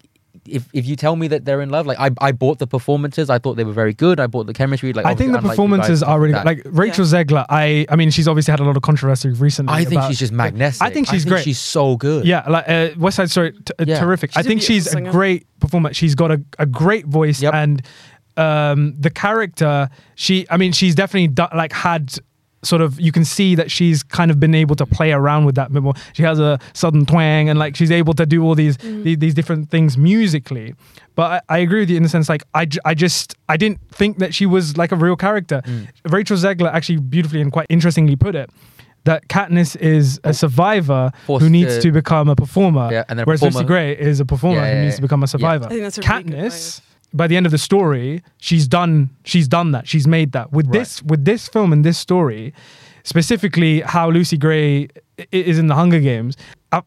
[0.51, 3.31] If, if you tell me that they're in love, like I, I bought the performances,
[3.31, 4.19] I thought they were very good.
[4.21, 4.93] I bought the chemistry.
[4.93, 6.45] Like I think the obviously, unlike you performances are really good.
[6.45, 9.73] Like Rachel Zegler, I I mean she's obviously had a lot of controversy recently.
[9.75, 10.81] I think about- she's just magnetic.
[10.83, 11.45] I think she's great.
[11.45, 12.25] She's so good.
[12.27, 14.01] Yeah, like uh, West Side Story, t- uh, Yeah.
[14.01, 14.31] terrific.
[14.37, 15.93] I She's a think she's beautiful a great performer.
[15.95, 17.55] She's got a, a great voice, Yep.
[17.55, 17.83] and
[18.37, 19.89] um, the character.
[20.15, 22.15] She, I mean, she's definitely do- like had
[22.63, 23.01] sort of.
[23.01, 25.83] You can see that she's kind of been able to play around with that bit
[25.83, 25.95] more.
[26.13, 29.35] She has a sudden twang, and like she's able to do all these these, these
[29.35, 30.75] different things musically.
[31.15, 33.81] But I, I agree with you in the sense, like I, I just I didn't
[33.91, 35.63] think that she was like a real character.
[35.65, 35.89] Mm.
[36.11, 38.51] Rachel Zegler actually beautifully and quite interestingly put it.
[39.05, 43.19] That Katniss is a survivor Forced who needs to- to become a performer, Yeah, and
[43.19, 45.27] then a whereas Lucy Gray is a performer Yeah, yeah, who needs to become a
[45.27, 45.65] survivor.
[45.65, 46.81] I think that's a really good way Katniss,
[47.15, 49.11] by the end of the story, she's done.
[49.25, 49.89] She's done that.
[49.89, 50.81] She's made that with Right.
[50.81, 52.53] this with this film and this story,
[53.05, 54.89] specifically how Lucy Gray
[55.33, 56.37] is in the Hunger Games.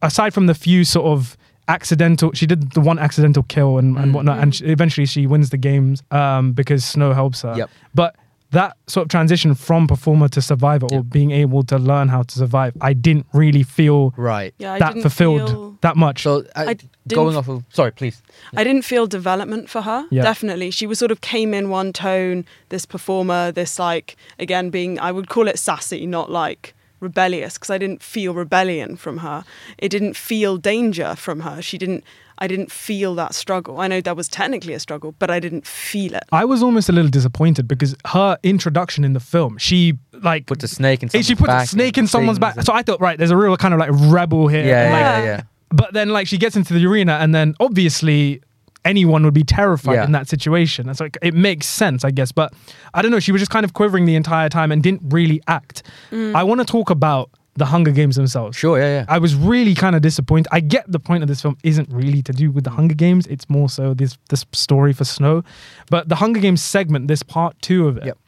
[0.00, 1.36] Aside from the few sort of
[1.68, 4.14] accidental, she did the one accidental kill and, and Mm.
[4.14, 7.54] whatnot, and she, eventually she wins the games um, because Snow helps her.
[7.56, 7.70] Yep.
[7.94, 8.16] But
[8.52, 12.34] that sort of transition from performer to survivor or being able to learn how to
[12.38, 14.54] survive, I didn't really feel Right.
[14.58, 16.22] Yeah, I that didn't fulfilled feel- that much.
[16.22, 16.76] So I, I
[17.08, 18.22] going off of sorry, please.
[18.56, 20.06] I didn't feel development for her.
[20.10, 20.22] Yeah.
[20.22, 20.70] Definitely.
[20.70, 25.10] She was sort of came in one tone, this performer, this like again being I
[25.12, 29.44] would call it sassy, not like rebellious because I didn't feel rebellion from her.
[29.78, 31.60] It didn't feel danger from her.
[31.60, 32.04] She didn't
[32.42, 33.80] I didn't feel that struggle.
[33.80, 36.24] I know that was technically a struggle, but I didn't feel it.
[36.32, 40.58] I was almost a little disappointed because her introduction in the film, she like Put
[40.60, 41.08] the snake in.
[41.08, 42.60] Hey, she someone's put a back snake in someone's back.
[42.62, 44.64] So I thought, right, there's a real kind of like rebel here.
[44.66, 45.24] yeah, Like, yeah, Yeah.
[45.24, 45.42] yeah.
[45.70, 48.42] But then like she gets into the arena and then obviously
[48.84, 50.04] anyone would be terrified Yeah.
[50.04, 50.88] in that situation.
[50.88, 52.32] And so like, it makes sense, I guess.
[52.32, 52.52] But
[52.92, 55.40] I don't know, she was just kind of quivering the entire time and didn't really
[55.46, 55.84] act.
[56.10, 56.34] Mm.
[56.34, 58.56] I want to talk about the Hunger Games themselves.
[58.56, 59.04] Sure, yeah, yeah.
[59.08, 60.48] I was really kind of disappointed.
[60.52, 63.26] I get the point of this film isn't really to do with the Hunger Games.
[63.26, 65.42] It's more so this this story for Snow.
[65.90, 68.18] But the Hunger Games segment, this part two of it, Yep.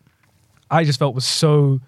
[0.70, 1.80] I just felt was so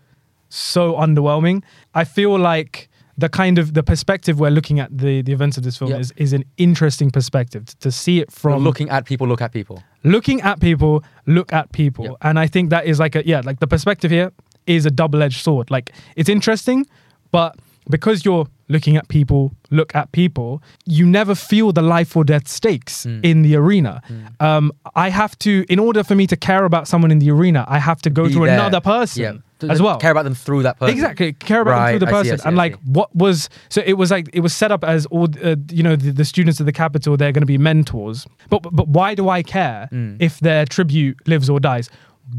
[0.48, 1.62] so underwhelming.
[1.94, 5.62] I feel like the kind of the perspective we're looking at the the events of
[5.64, 6.00] this film Yep.
[6.00, 9.42] is is an interesting perspective to, to see it From from looking at people, look
[9.42, 9.82] at people.
[10.04, 12.04] looking at people, look at people.
[12.04, 12.14] Yep.
[12.22, 14.32] And I think that is like a yeah, like the perspective here
[14.66, 15.70] is a double-edged sword.
[15.70, 16.86] Like it's interesting,
[17.30, 17.56] but
[17.88, 22.48] because you're looking at people, look at people, you never feel the life or death
[22.48, 23.20] stakes Mm.
[23.24, 24.02] in the arena.
[24.40, 27.64] Um, I have to, in order for me to care about someone in the arena,
[27.68, 28.58] I have to go Be through there.
[28.58, 29.32] another person Yeah.
[29.60, 29.98] To- as well.
[29.98, 30.92] Care about them through that person.
[30.94, 33.48] Exactly, care about them through the Right, I see, person, see, and like what was
[33.70, 36.24] so it was like it was set up as all uh, you know the, the
[36.26, 39.88] students of the capital they're going to be mentors, but but why do I care
[39.92, 40.16] Mm.
[40.20, 41.88] if their tribute lives or dies?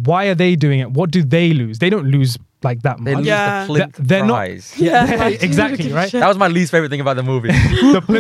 [0.04, 0.92] Why are they doing it?
[0.92, 1.80] What do they lose?
[1.80, 3.26] They don't lose like that They much.
[3.26, 3.62] Yeah.
[3.62, 4.74] the plinth They're not- prize.
[4.78, 6.12] Yeah, like, exactly, right?
[6.12, 7.52] That was my least favorite thing about the movie.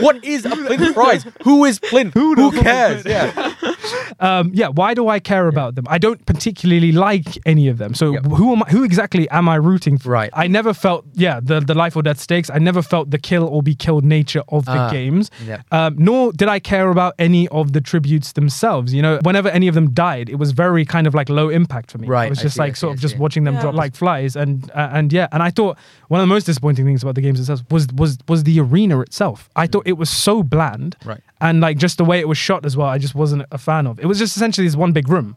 [0.01, 1.25] what is a plinth prize?
[1.43, 2.13] Who is plinth?
[2.13, 3.05] Who, knows what cares?
[3.05, 3.53] Yeah.
[4.19, 5.85] um, yeah, why do I care about them?
[5.89, 7.93] I don't particularly like any of them.
[7.93, 8.25] So Yep.
[8.25, 10.09] who am I, who exactly am I rooting for?
[10.09, 10.29] Right.
[10.33, 12.49] I never felt yeah the the life or death stakes.
[12.49, 15.29] I never felt the kill or be killed nature of the Ah, games.
[15.45, 15.61] yeah.
[15.71, 18.93] Um, nor did I care about any of the tributes themselves.
[18.93, 21.91] You know, whenever any of them died, it was very kind of like low impact
[21.91, 22.07] for me.
[22.07, 23.61] Right, It was just see, like see, sort I of just watching them Yeah.
[23.61, 24.35] drop like flies.
[24.35, 27.21] And uh, and yeah, and I thought one of the most disappointing things about the
[27.21, 29.49] games itself was was was the arena itself.
[29.55, 31.21] I thought it was so bland Right.
[31.41, 33.85] And like just the way it was shot as well i just wasn't a fan
[33.87, 35.35] of it was just essentially this one big room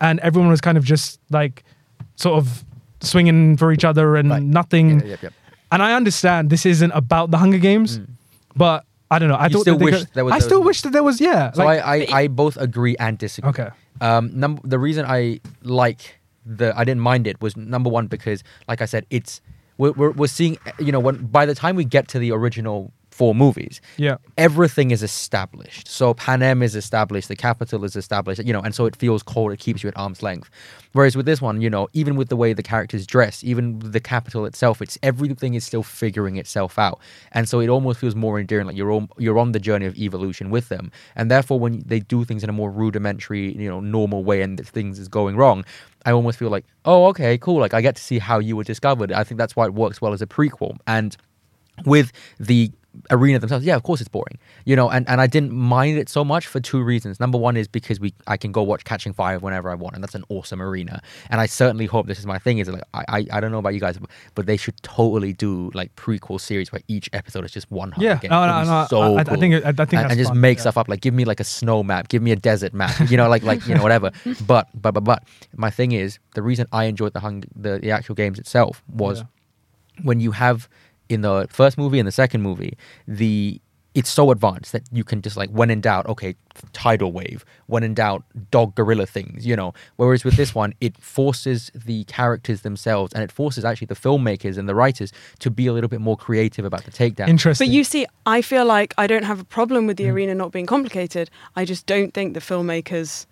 [0.00, 1.64] and everyone was kind of just like
[2.16, 2.64] sort of
[3.00, 4.42] swinging for each other and Right.
[4.42, 5.28] nothing Yeah, yeah, yeah.
[5.70, 8.00] and i understand this isn't about the hunger games
[8.56, 9.50] but i don't know i Mm.
[9.50, 11.52] You thought still wish could- there was- i still was- wish that there was yeah
[11.52, 13.50] So like, I, I, I both agree and disagree.
[13.50, 16.18] okay Um, num- the reason I like
[16.58, 19.40] the I didn't mind it was number one because, like I said, it's
[19.78, 22.90] we're, we're, we're seeing you know when by the time we get to the original
[23.22, 24.16] four movies, Yeah.
[24.36, 25.86] everything is established.
[25.86, 29.52] So Panem is established, the capital is established, you know, and so it feels cold.
[29.52, 30.50] It keeps you at arm's length.
[30.96, 33.92] Whereas with this one, you know, even with the way the characters dress, even with
[33.92, 36.98] the capital itself, it's everything is still figuring itself out,
[37.30, 38.66] and so it almost feels more endearing.
[38.66, 42.00] Like you're on, you're on the journey of evolution with them, and therefore when they
[42.00, 45.64] do things in a more rudimentary, you know, normal way, and things is going wrong.
[46.04, 47.60] I almost feel like, oh, okay, cool.
[47.60, 49.12] Like I get to see how you were discovered.
[49.12, 50.76] I think that's why it works well as a prequel.
[50.88, 51.16] And
[51.86, 52.70] with the
[53.10, 56.08] arena themselves yeah of course it's boring you know and, and i didn't mind it
[56.08, 59.12] so much for two reasons number one is because we i can go watch catching
[59.14, 61.00] fire whenever i want and that's an awesome arena
[61.30, 63.58] and i certainly hope this is my thing is like i i, I don't know
[63.58, 63.98] about you guys
[64.34, 68.16] but they should totally do like prequel series where each episode is just one Yeah.
[68.16, 68.30] Game.
[68.30, 70.30] No, no, no, so I- I- I think it- I- I think and, and just
[70.30, 70.62] fun, make yeah.
[70.62, 73.16] stuff up like give me like a snow map give me a desert map you
[73.16, 74.10] know like like you know whatever
[74.46, 75.22] but but but but
[75.56, 79.20] my thing is the reason i enjoyed the hung the, the actual games itself was
[79.20, 79.24] Yeah.
[80.04, 80.68] when you have
[81.08, 83.60] in the first movie and the second movie the
[83.94, 86.34] it's so advanced that you can just like when in doubt okay
[86.72, 90.96] tidal wave when in doubt dog gorilla things you know whereas with this one it
[90.96, 95.66] forces the characters themselves and it forces actually the filmmakers and the writers to be
[95.66, 97.66] a little bit more creative about the takedown Interesting.
[97.68, 100.12] But you see, I feel like I don't have a problem with the Mm.
[100.12, 101.28] arena not being complicated.
[101.54, 103.26] I just don't think the filmmakers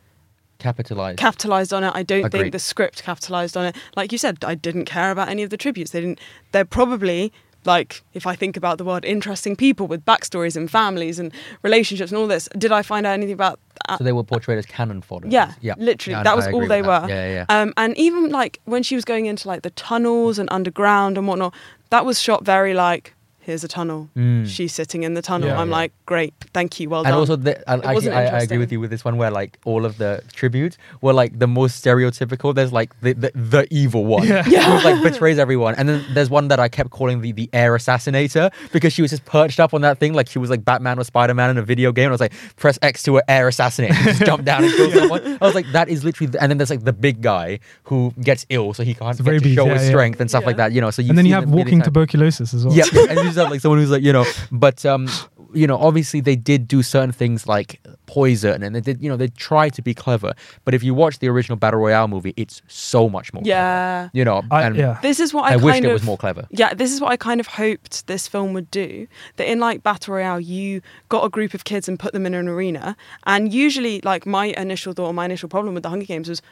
[0.58, 1.92] capitalize capitalized on it.
[1.94, 2.40] I don't Agreed.
[2.42, 3.76] think the script capitalized on it.
[3.96, 5.92] Like you said, I didn't care about any of the tributes.
[5.92, 6.20] They didn't.
[6.52, 7.32] They're probably
[7.64, 12.10] like, if I think about the word, interesting people with backstories and families and relationships
[12.10, 12.48] and all this.
[12.56, 13.60] Did I find out anything about?
[13.88, 16.66] Uh, so they were portrayed as cannon fodder yeah, yeah literally, Yeah, that was all
[16.66, 17.02] they that.
[17.02, 17.08] were.
[17.08, 17.60] yeah yeah, yeah.
[17.62, 21.26] Um, and even like when she was going into like the tunnels and underground and
[21.26, 21.54] whatnot,
[21.90, 24.08] that was shot very like, here's a tunnel.
[24.16, 24.46] Mm.
[24.46, 25.48] She's sitting in the tunnel.
[25.48, 25.60] Yeah.
[25.60, 25.76] I'm Yeah.
[25.76, 27.18] like, great, thank you, well and done.
[27.18, 29.84] also the, and It I, I agree with you with this one where like all
[29.84, 34.26] of the tributes were like the most stereotypical there's like the the, the evil one
[34.26, 34.42] Yeah.
[34.42, 37.72] who like betrays everyone and then there's one that i kept calling the the air
[37.76, 40.98] assassinator because she was just perched up on that thing like she was like batman
[40.98, 43.90] or spider-man in a video game and i was like press x to air assassinate
[43.92, 46.50] and just jump down and kill someone i was like that is literally the, and
[46.50, 49.30] then there's like the big guy who gets ill so he can't It's get to
[49.38, 49.88] rabies, show yeah, his yeah.
[49.88, 52.52] strength and stuff like that you know so you and then you have walking tuberculosis
[52.54, 52.74] as well.
[52.74, 55.08] yeah, and you just have like someone who's like you know, but um,
[55.52, 59.16] you know, obviously they did do certain things like poison, and they did you know
[59.16, 60.32] they tried to be clever.
[60.64, 63.42] But if you watch the original battle royale movie, it's so much more.
[63.42, 64.08] clever, yeah.
[64.12, 64.98] you know, I, and yeah.
[65.02, 66.46] This is what I, I, kind wished of it was more clever.
[66.50, 69.06] Yeah, this is what I kind of hoped this film would do.
[69.36, 72.34] That in like Battle Royale, you got a group of kids and put them in
[72.34, 72.96] an arena.
[73.24, 76.42] And usually, like my initial thought or my initial problem with the Hunger Games was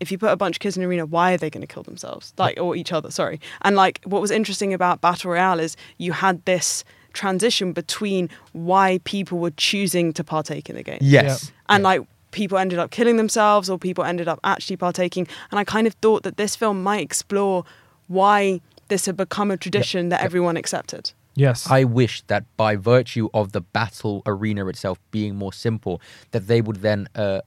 [0.00, 1.72] if you put a bunch of kids in an arena, why are they going to
[1.72, 2.32] kill themselves?
[2.38, 3.40] Like, or each other, sorry.
[3.62, 9.00] And like, what was interesting about Battle Royale is you had this transition between why
[9.04, 13.16] people were choosing to partake in the game Yes, and like people ended up killing
[13.16, 16.82] themselves or people ended up actually partaking and i kind of thought that this film
[16.82, 17.64] might explore
[18.06, 21.70] why this had become a tradition that everyone accepted yes.
[21.70, 26.00] I wish that by virtue of the battle arena itself being more simple,
[26.32, 27.08] that they would then.
[27.14, 27.40] Uh,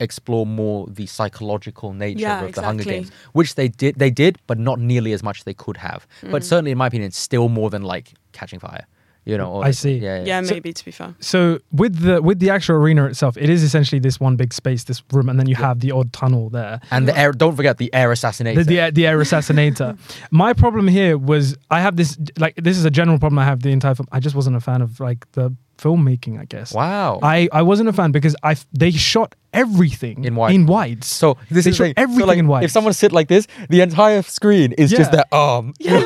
[0.00, 2.84] explore more the psychological nature Yeah, of the Hunger.
[2.84, 3.96] Games, which they did.
[3.96, 6.06] They did, but not nearly as much as they could have.
[6.22, 6.30] Mm.
[6.32, 8.86] But certainly, in my opinion, still more than like Catching Fire.
[9.24, 9.98] You know, or I see.
[9.98, 13.36] Yeah, yeah, So- maybe to be fair so with the with the actual arena itself,
[13.36, 16.12] it is essentially this one big space, this room, and then you have the odd
[16.12, 16.80] tunnel there.
[16.90, 18.56] And the air, don't forget the air assassinator.
[18.56, 19.96] The, the, air- the air assassinator.
[20.32, 23.62] My problem here was I have this like this is a general problem I have
[23.62, 24.08] the entire film.
[24.10, 26.38] I just wasn't a fan of like the filmmaking.
[26.40, 26.72] I guess.
[26.74, 27.18] wow.
[27.22, 30.54] I, I wasn't a fan because I f- they shot everything In wide.
[30.54, 31.06] in wides.
[31.06, 31.94] so this they is shot the thing.
[31.98, 32.64] everything so, like, in white.
[32.64, 35.74] If someone sit like this, the entire screen is just their arm.
[35.78, 35.98] yeah,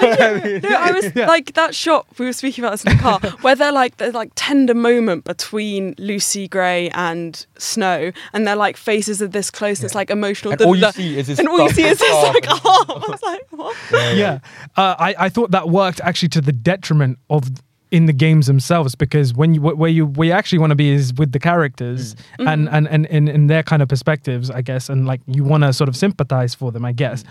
[0.45, 0.59] yeah.
[0.63, 1.27] no, I was Yeah.
[1.29, 4.15] like that shot we were speaking about this in the car, where they're like there's
[4.15, 9.79] like tender moment between Lucy Gray and Snow, and they're like faces are this close.
[9.79, 10.53] And it's like emotional.
[10.53, 12.49] And The- all you the- see is his and all you see is his like
[12.51, 12.65] arm.
[12.89, 13.77] I was like, what?
[14.17, 14.41] yeah,
[14.77, 17.45] Uh, I I thought that worked actually to the detriment of
[17.91, 21.15] in the games themselves because when you where you we actually want to be is
[21.15, 22.53] with the characters Mm.
[22.53, 25.63] and and and in, in their kind of perspectives I guess and like you want
[25.65, 27.23] to sort of sympathize for them I guess.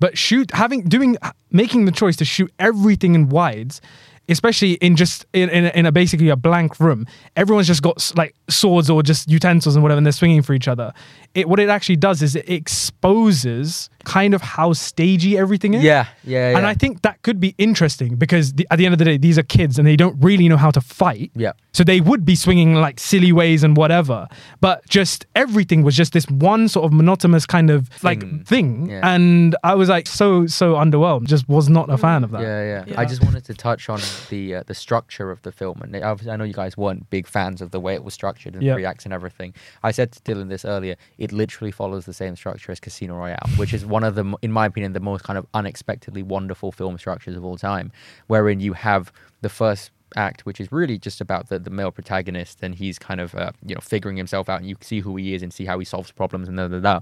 [0.00, 1.16] But shoot having doing
[1.52, 3.80] making the choice to shoot everything in wides
[4.28, 7.04] especially in just in, in, a, in a basically a blank room
[7.36, 10.68] everyone's just got like swords or just utensils and whatever and they're swinging for each
[10.68, 10.92] other.
[11.34, 15.82] It what it actually does is it exposes kind of how stagey everything is.
[15.82, 16.56] Yeah, yeah, yeah.
[16.58, 19.16] And I think that could be interesting because the, at the end of the day,
[19.16, 21.30] these are kids and they don't really know how to fight.
[21.34, 21.52] Yeah.
[21.72, 24.26] So they would be swinging like silly ways and whatever.
[24.60, 28.44] But just everything was just this one sort of monotonous kind of like Thing.
[28.44, 28.90] thing.
[28.90, 29.00] Yeah.
[29.14, 31.26] And I was like so, so underwhelmed.
[31.26, 32.42] Just was not a fan of that.
[32.42, 33.00] Yeah, yeah, Yeah.
[33.00, 36.32] I just wanted to touch on the uh, the structure of the film, and obviously
[36.32, 38.74] I know you guys weren't big fans of the way it was structured and Yeah.
[38.74, 39.54] three acts and everything.
[39.82, 40.96] I said to Dylan this earlier.
[41.18, 44.52] It literally follows the same structure as Casino Royale, which is one of the, in
[44.52, 47.92] my opinion, the most kind of unexpectedly wonderful film structures of all time,
[48.28, 52.58] wherein you have the first act which is really just about the, the male protagonist
[52.62, 55.34] and he's kind of uh, you know figuring himself out and you see who he
[55.34, 57.00] is and see how he solves problems and da da da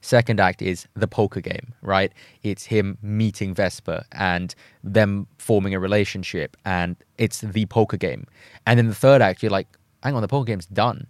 [0.00, 2.12] Second act is the poker game, right?
[2.42, 8.26] It's him meeting Vesper and them forming a relationship, and it's the poker game.
[8.66, 9.68] And then the third act, you're like,
[10.02, 11.08] hang on, the poker game's done.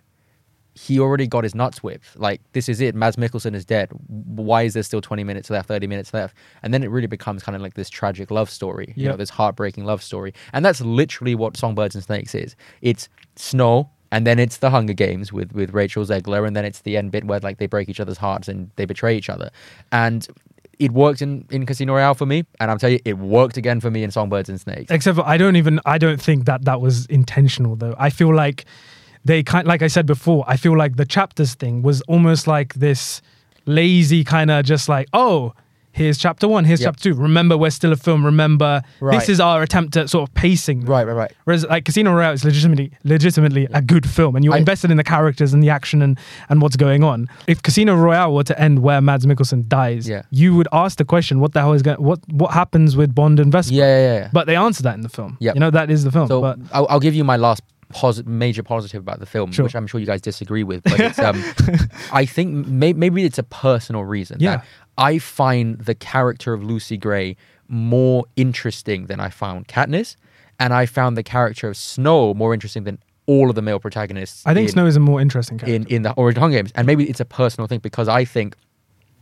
[0.79, 2.17] He already got his nuts whipped.
[2.19, 2.95] Like, this is it.
[2.95, 3.91] Mads Mikkelsen is dead.
[4.07, 6.37] Why is there still 20 minutes left, 30 minutes left?
[6.63, 9.31] And then it really becomes kind of like this tragic love story, you know, this
[9.31, 10.33] heartbreaking love story.
[10.53, 12.55] And that's literally what Songbirds and Snakes is.
[12.81, 16.81] It's snow, and then it's the Hunger Games with with Rachel Zegler, and then it's
[16.83, 19.51] the end bit where like they break each other's hearts and they betray each other.
[19.93, 20.27] And
[20.79, 23.81] it worked in, in Casino Royale for me, and I'm telling you, it worked again
[23.81, 24.91] for me in Songbirds and Snakes.
[24.91, 27.95] Except for I don't even I don't think that that was intentional though.
[27.99, 28.65] I feel like
[29.29, 30.45] they kind like I said before.
[30.49, 33.23] I feel like the chapters thing was almost like this
[33.67, 35.53] lazy kind of just like oh.
[35.91, 36.65] Here's chapter one.
[36.65, 36.87] Here's Yep.
[36.95, 37.15] chapter two.
[37.15, 38.25] Remember, we're still a film.
[38.25, 39.19] Remember, Right.
[39.19, 40.85] this is our attempt at sort of pacing.
[40.85, 41.33] Right, right, right.
[41.43, 44.97] Whereas like Casino Royale is legitimately legitimately a good film and you're I- invested in
[44.97, 46.17] the characters and the action and,
[46.51, 47.27] and what's going on.
[47.49, 50.23] If Casino Royale were to end where Mads Mikkelsen dies, Yeah.
[50.31, 53.41] you would ask the question, what the hell is going what what happens with Bond
[53.41, 53.75] and Vesper?
[53.75, 54.31] Yeah, yeah, yeah.
[54.33, 55.37] But they answer that in the film.
[55.41, 56.29] Yeah, You know, that is the film.
[56.29, 57.63] So but I'll, I'll give you my last
[58.27, 59.65] major positive about the film, Sure.
[59.65, 60.83] which I'm sure you guys disagree with.
[60.85, 61.43] But it's, um,
[62.13, 64.39] I think may- maybe it's a personal reason.
[64.41, 64.57] Yeah.
[64.59, 64.65] That
[64.99, 67.37] I find the character of Lucy Gray
[67.69, 70.17] more interesting than I found Katniss,
[70.59, 74.43] and I found the character of Snow more interesting than all of the male protagonists.
[74.47, 75.75] I think in, Snow is a more interesting character.
[75.75, 78.57] in in the original Hunger Games, and maybe it's a personal thing because I think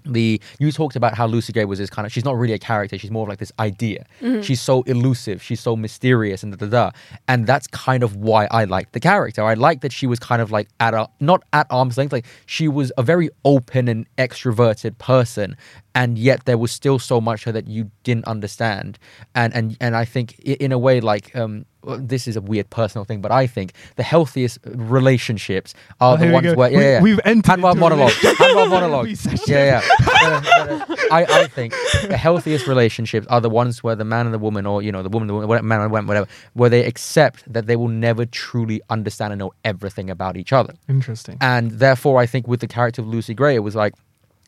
[0.06, 2.58] the you talked about how Lucy Gray was this kind of she's not really a
[2.58, 4.06] character she's more of like this idea.
[4.20, 4.42] Mm-hmm.
[4.42, 6.90] She's so elusive she's so mysterious and da da da.
[7.28, 9.42] And that's kind of why I liked the character.
[9.42, 12.26] I liked that she was kind of like at a not at arm's length like
[12.46, 15.56] she was a very open and extroverted person
[16.00, 18.90] and yet there was still so much that you didn't understand
[19.34, 21.64] and and and I think in a way like um
[22.10, 24.58] this is a weird personal thing, but I think the healthiest
[25.00, 27.00] relationships are Oh, the ones where yeah, We- yeah.
[27.02, 28.10] we've entered into monologue.
[28.12, 29.08] Handball monologue.
[29.46, 29.82] Yeah, yeah.
[30.00, 31.72] Uh, uh, I, I think
[32.08, 35.02] the healthiest relationships are the ones where the man and the woman, or you know,
[35.02, 38.24] the woman, the woman, man and woman, whatever, where they accept that they will never
[38.26, 40.74] truly understand and know everything about each other.
[40.88, 41.36] Interesting.
[41.40, 43.94] And therefore, I think with the character of Lucy Gray, it was like,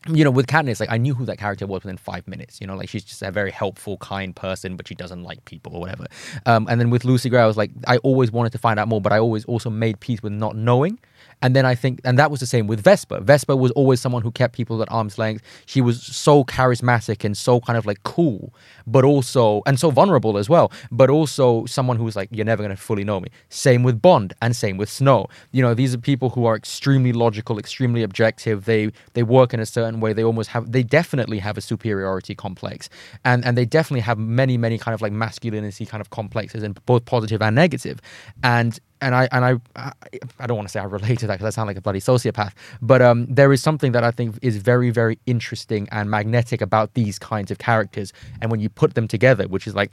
[0.07, 2.61] you know, with Katniss, like I knew who that character was within five minutes.
[2.61, 5.75] You know, like she's just a very helpful, kind person, but she doesn't like people
[5.75, 6.07] or whatever.
[6.45, 8.87] Um, and then with Lucy Gray, I was like, I always wanted to find out
[8.87, 10.99] more, but I always also made peace with not knowing.
[11.41, 13.21] And then I think, and that was the same with Vesper.
[13.21, 15.43] Vesper was always someone who kept people at arm's length.
[15.65, 18.53] She was so charismatic and so kind of like cool,
[18.85, 22.61] but also, and so vulnerable as well, but also someone who was like, you're never
[22.61, 23.29] going to fully know me.
[23.49, 25.27] Same with Bond and same with Snow.
[25.51, 28.65] You know, these are people who are extremely logical, extremely objective.
[28.65, 30.13] They, they work in a certain way.
[30.13, 32.89] They almost have, they definitely have a superiority complex.
[33.23, 36.83] And, and they definitely have many, many kind of like masculinity kind of complexes and
[36.85, 38.01] both positive and negative.
[38.43, 39.91] And and I and I
[40.39, 41.99] I, don't want to say I relate to that because I sound like a bloody
[41.99, 46.61] sociopath, but um, there is something that I think is very very interesting and magnetic
[46.61, 49.91] about these kinds of characters, and when you put them together, which is like.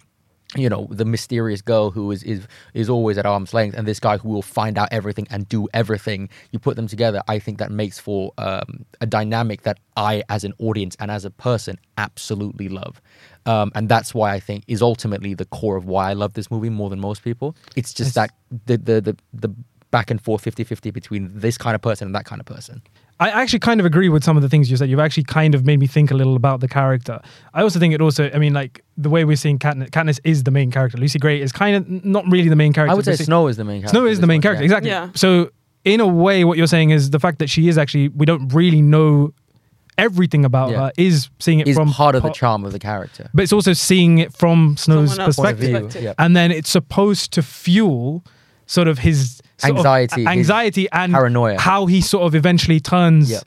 [0.55, 3.99] You know the mysterious girl who is is is always at arm's length, and this
[3.99, 6.29] guy who will find out everything and do everything.
[6.53, 10.45] You put them together, I think that makes for um, a dynamic that I, as
[10.45, 13.03] an audience and as a person, absolutely love.
[13.47, 16.51] Um, and that's why I think is ultimately the core of why I love this
[16.51, 17.57] movie more than most people.
[17.77, 18.31] It's just It's-
[18.61, 19.17] that the the the,
[19.49, 19.55] the
[19.93, 22.83] back and forth 50-50 between this kind of person and that kind of person.
[23.19, 24.91] I actually kind of agree with some of the things you said.
[24.91, 27.19] You've actually kind of made me think a little about the character.
[27.55, 30.43] I also think it also, I mean, like the way we're seeing Katniss, Katniss is
[30.43, 30.99] the main character.
[30.99, 32.91] Lucy Gray is kind of not really the main character.
[32.91, 33.97] I would say Snow is the main character.
[33.97, 34.67] Snow is the main point, character, yeah.
[34.67, 34.91] exactly.
[34.91, 35.11] Yeah.
[35.15, 35.51] So,
[35.85, 38.53] in a way, what you're saying is the fact that she is actually, we don't
[38.53, 39.33] really know
[39.99, 40.77] everything about Yeah.
[40.87, 43.31] her, is seeing it Is from part of the charm of the character.
[43.35, 46.03] But it's also seeing it from Snow's Someone else's Point of perspective.
[46.03, 46.13] yeah.
[46.19, 48.25] And then it's supposed to fuel
[48.67, 51.59] sort of his sort of Anxiety, his anxiety, and paranoia.
[51.61, 53.41] how he sort of eventually turns Yeah.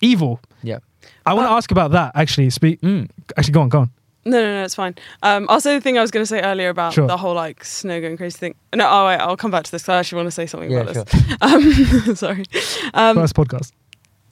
[0.00, 0.40] evil.
[0.62, 0.78] Yeah.
[1.26, 2.50] I want to ask about that actually.
[2.50, 2.80] Speak.
[2.80, 3.08] Mm.
[3.36, 3.90] Actually, go on, go on.
[4.24, 4.94] No, no, no, it's fine.
[5.24, 7.08] Um, I'll say the thing I was going to say earlier about Sure.
[7.08, 8.54] the whole like snow going crazy thing.
[8.72, 9.82] No, oh wait, I'll come back to this.
[9.82, 11.36] 'cause I actually want to say something Yeah, about this.
[11.40, 12.44] Um, sorry.
[12.94, 13.72] Um, First podcast.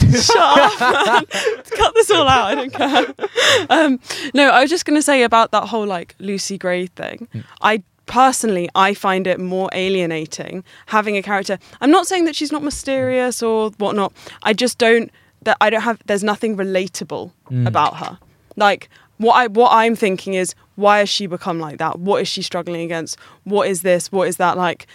[0.22, 1.24] Shut up, man.
[1.76, 2.44] Cut this all out.
[2.46, 3.06] I don't care.
[3.68, 4.00] Um,
[4.34, 7.28] no, I was just going to say about that whole like Lucy Gray thing.
[7.32, 7.40] Hmm.
[7.60, 11.58] I personally, I find it more alienating having a character.
[11.80, 14.12] I'm not saying that she's not mysterious or whatnot.
[14.42, 15.10] I just don't.
[15.42, 15.98] That I don't have.
[16.06, 17.66] There's nothing relatable Mm.
[17.66, 18.18] about her.
[18.56, 21.98] Like what I what I'm thinking is why has she become like that?
[21.98, 23.18] What is she struggling against?
[23.44, 24.10] What is this?
[24.12, 24.86] What is that like?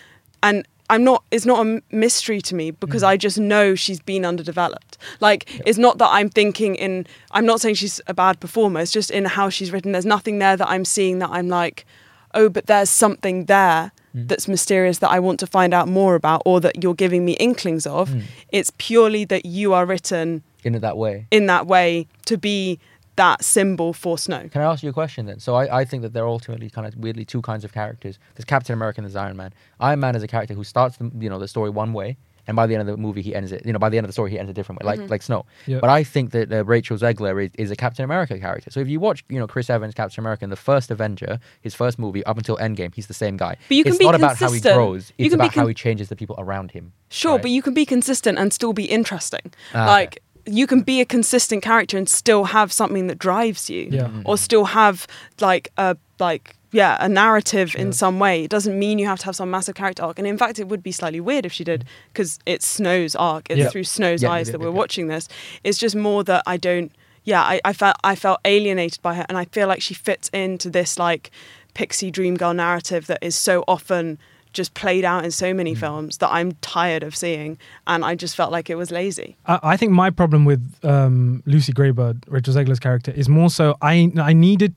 [0.44, 1.24] And I'm not.
[1.32, 4.98] It's not a mystery to me because I just know she's been underdeveloped.
[5.20, 7.08] Like it's not that I'm thinking in.
[7.32, 8.80] I'm not saying she's a bad performer.
[8.82, 9.92] It's just in how she's written.
[9.94, 11.86] There's nothing there that I'm seeing that I'm like,
[12.34, 16.42] oh, but there's something there that's mysterious that I want to find out more about,
[16.46, 18.10] or that you're giving me inklings of.
[18.10, 18.24] Mm.
[18.50, 21.28] It's purely that you are written in that way.
[21.32, 22.80] in that way to be
[23.16, 24.48] that symbol for snow.
[24.52, 25.40] Can I ask you a question then?
[25.40, 28.20] So I, I think that they're ultimately kind of weirdly two kinds of characters.
[28.36, 29.54] There's Captain America and there's Iron Man.
[29.80, 32.56] Iron Man is a character who starts the, you know the story one way, and
[32.56, 33.66] by the end of the movie he ends it.
[33.66, 35.10] You know, by the end of the story he ends a different way, like Mhm.
[35.10, 35.46] like Snow.
[35.66, 35.80] Yeah.
[35.80, 38.70] But I think that uh, Rachel Zegler is, is a Captain America character.
[38.70, 41.74] So if you watch, you know, Chris Evans Captain America in the first Avenger, his
[41.74, 43.56] first movie up until Endgame, he's the same guy.
[43.70, 45.74] But you can it's be not about how he grows; it's about con- how he
[45.74, 46.92] changes the people around him.
[47.10, 47.42] Sure, Right.
[47.44, 49.52] but you can be consistent and still be interesting.
[49.74, 53.90] Ah, like you can be a consistent character and still have something that drives you.
[53.92, 54.04] Yeah.
[54.04, 54.22] Mm-hmm.
[54.26, 55.08] Or still have
[55.42, 57.82] like a like yeah, a narrative Yeah.
[57.82, 58.44] in some way.
[58.44, 60.20] It doesn't mean you have to have some massive character arc.
[60.20, 63.50] And in fact, it would be slightly weird if she did because it's Snow's arc.
[63.50, 63.70] It's Yeah.
[63.70, 64.74] through Snow's Yeah, eyes yeah, that we're yeah.
[64.74, 65.30] watching this.
[65.64, 66.92] It's just more that I don't.
[67.24, 70.30] Yeah, I, I felt I felt alienated by her, and I feel like she fits
[70.30, 71.32] into this like
[71.74, 74.20] pixie dream girl narrative that is so often
[74.56, 75.56] just played out in so Mm.
[75.58, 79.30] many films that I'm tired of seeing, and I just felt like it was lazy.
[79.46, 83.50] I, I think my problem with um, Lucy Gray Baird, Rachel Zegler's character, is more
[83.60, 84.74] so I I needed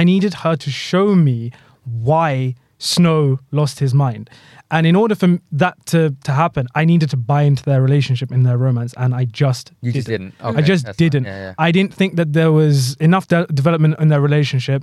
[0.00, 1.50] I needed her to show me
[1.84, 4.30] why Snow lost his mind,
[4.70, 8.32] and in order for that to to happen, I needed to buy into their relationship
[8.32, 10.34] in their romance, and I just You just didn't.
[10.38, 10.56] didn't.
[10.58, 11.24] I just didn't.
[11.24, 11.54] Yeah, yeah.
[11.68, 14.82] I didn't think that there was enough de- development in their relationship.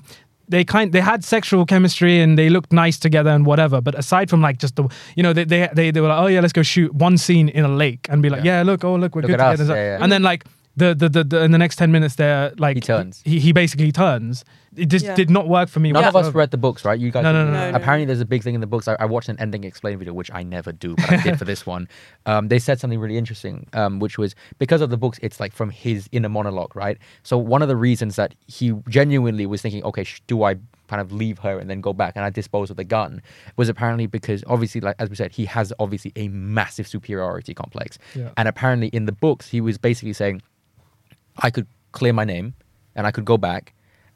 [0.49, 3.81] They kind they had sexual chemistry and they looked nice together and whatever.
[3.81, 4.83] But aside from like just the
[5.15, 7.49] you know they they they, they were like oh yeah let's go shoot one scene
[7.49, 8.57] in a lake and be like Yeah.
[8.59, 10.03] yeah, look oh look we're Look good together us, and, yeah, yeah.
[10.03, 10.45] and then like
[10.77, 13.21] the the, the the in the next ten minutes they're like He turns.
[13.25, 14.45] he he basically turns.
[14.75, 15.15] It just Yeah.
[15.15, 15.91] did not work for me.
[15.91, 16.37] None of us whatsoever.
[16.37, 16.99] read the books, right?
[16.99, 17.23] You guys.
[17.23, 17.53] No, no, didn't.
[17.53, 17.65] no, no.
[17.65, 17.77] No, no.
[17.77, 18.87] Apparently, there's a big thing in the books.
[18.87, 21.45] I, I watched an ending explain video, which I never do, but I did for
[21.45, 21.87] this one.
[22.27, 25.53] Um, they said something really interesting, um, which was because of the books, it's like
[25.53, 26.97] from his inner monologue, right?
[27.23, 30.55] So one of the reasons that he genuinely was thinking, okay, sh- do I
[30.89, 33.21] kind of leave her and then go back and I dispose of the gun,
[33.55, 37.97] was apparently because obviously, like as we said, he has obviously a massive superiority complex,
[38.13, 38.29] Yeah.
[38.35, 40.41] and apparently in the books, he was basically saying,
[41.39, 42.53] I could clear my name
[42.95, 43.73] and I could go back.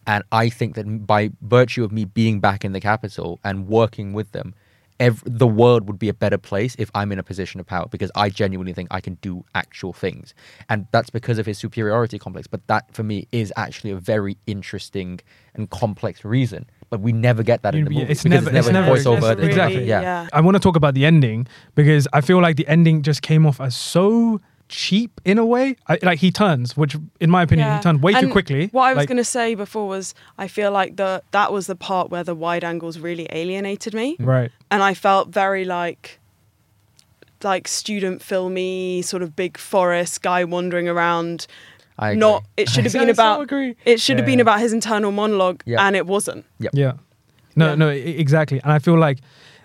[0.08, 4.14] And I think that by virtue of me being back in the capital and working
[4.14, 4.56] with them,
[5.00, 7.86] ev- the world would be a better place if I'm in a position of power
[7.92, 10.34] because I genuinely think I can do actual things.
[10.70, 12.48] And that's because of his superiority complex.
[12.48, 15.20] But that for me is actually a very interesting
[15.54, 16.66] and complex reason.
[16.90, 18.88] But we never get that in the Yeah, movie it's because never- it's it's never,
[18.88, 19.18] never- voiceover.
[19.18, 19.88] it's never it's really- nothing.
[19.88, 20.02] yeah.
[20.02, 20.28] yeah.
[20.34, 23.46] I want to talk about the ending because I feel like the ending just came
[23.46, 24.42] off as so
[24.72, 25.76] cheap in a way.
[25.88, 27.78] I, like he turns, which in my opinion Yeah.
[27.78, 28.68] he turned way too quickly.
[28.72, 31.68] What I was Like, going to say before was I feel like the that was
[31.68, 34.50] the part where the wide angles really alienated me, right.
[34.72, 36.20] and I felt very like
[37.44, 41.48] like student filmy sort of big forest guy wandering around.
[42.00, 43.76] I Not it should have been so about agree.
[43.86, 45.86] it should have been about his internal monologue, Yeah.
[45.86, 46.46] and it wasn't.
[46.60, 46.94] Yeah.
[47.56, 47.76] No, Yeah.
[47.76, 48.60] no, exactly.
[48.64, 49.20] And I feel like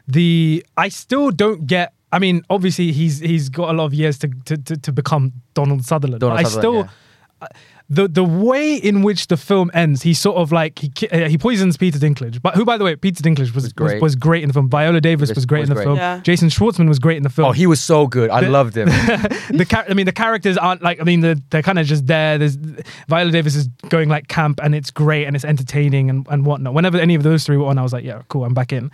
[0.09, 1.93] the I still don't get.
[2.13, 5.33] I mean, obviously he's he's got a lot of years to to, to, to become
[5.55, 6.21] Donald Sutherland.
[6.21, 7.49] Donald but I Sutherland, still
[7.89, 11.39] the the way in which the film ends, he sort of like he uh, he
[11.39, 12.43] poisons Peter Dinklage.
[12.43, 14.03] But who, by the way, Peter Dinklage was Was was, great.
[14.03, 14.69] was, great in the film.
[14.69, 15.85] Viola Davis Was- was, great was in the great.
[15.85, 15.97] film.
[15.97, 16.21] Yeah.
[16.21, 17.49] Jason Schwartzman was great in the film.
[17.49, 18.31] Oh, he was so good.
[18.31, 18.89] I The- loved him.
[19.51, 21.01] the char- I mean, the characters aren't like.
[21.01, 22.39] I mean, the, they're kind of just there.
[22.39, 22.57] There's
[23.09, 26.75] Viola Davis is going like camp, and it's great, and it's entertaining, and, and whatnot.
[26.75, 28.91] Whenever any of those three were on, I was like, yeah, cool, I'm back in.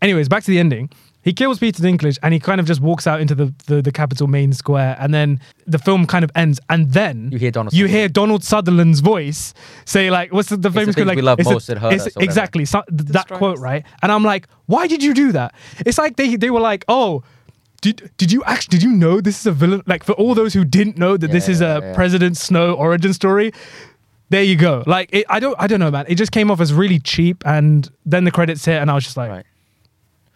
[0.00, 0.90] Anyways, back to the ending.
[1.24, 3.92] He kills Peter Dinklage, and he kind of just walks out into the the, the
[3.92, 7.72] capital main square, and then the film kind of ends, and then You hear Donald
[7.72, 7.96] you Sutherland.
[7.98, 9.54] hear Donald Sutherland's voice
[9.84, 11.06] say like, "What's the, the the famous quote?
[11.06, 13.84] Like, we love it's the- most that hurt it's- or exactly so, that quote, right?
[14.02, 15.54] And I'm like, why did you do that?
[15.86, 17.22] It's like they they were like, oh,
[17.82, 19.82] did did you actually did you know this is a villain?
[19.86, 21.94] Like for all those who didn't know that this Yeah, is a yeah, yeah.
[21.94, 23.52] President Snow origin story.
[24.30, 24.82] There you go.
[24.86, 26.06] Like it, I don't I don't know, man.
[26.08, 29.04] It just came off as really cheap, and then the credits hit, and I was
[29.04, 29.46] just like, Right.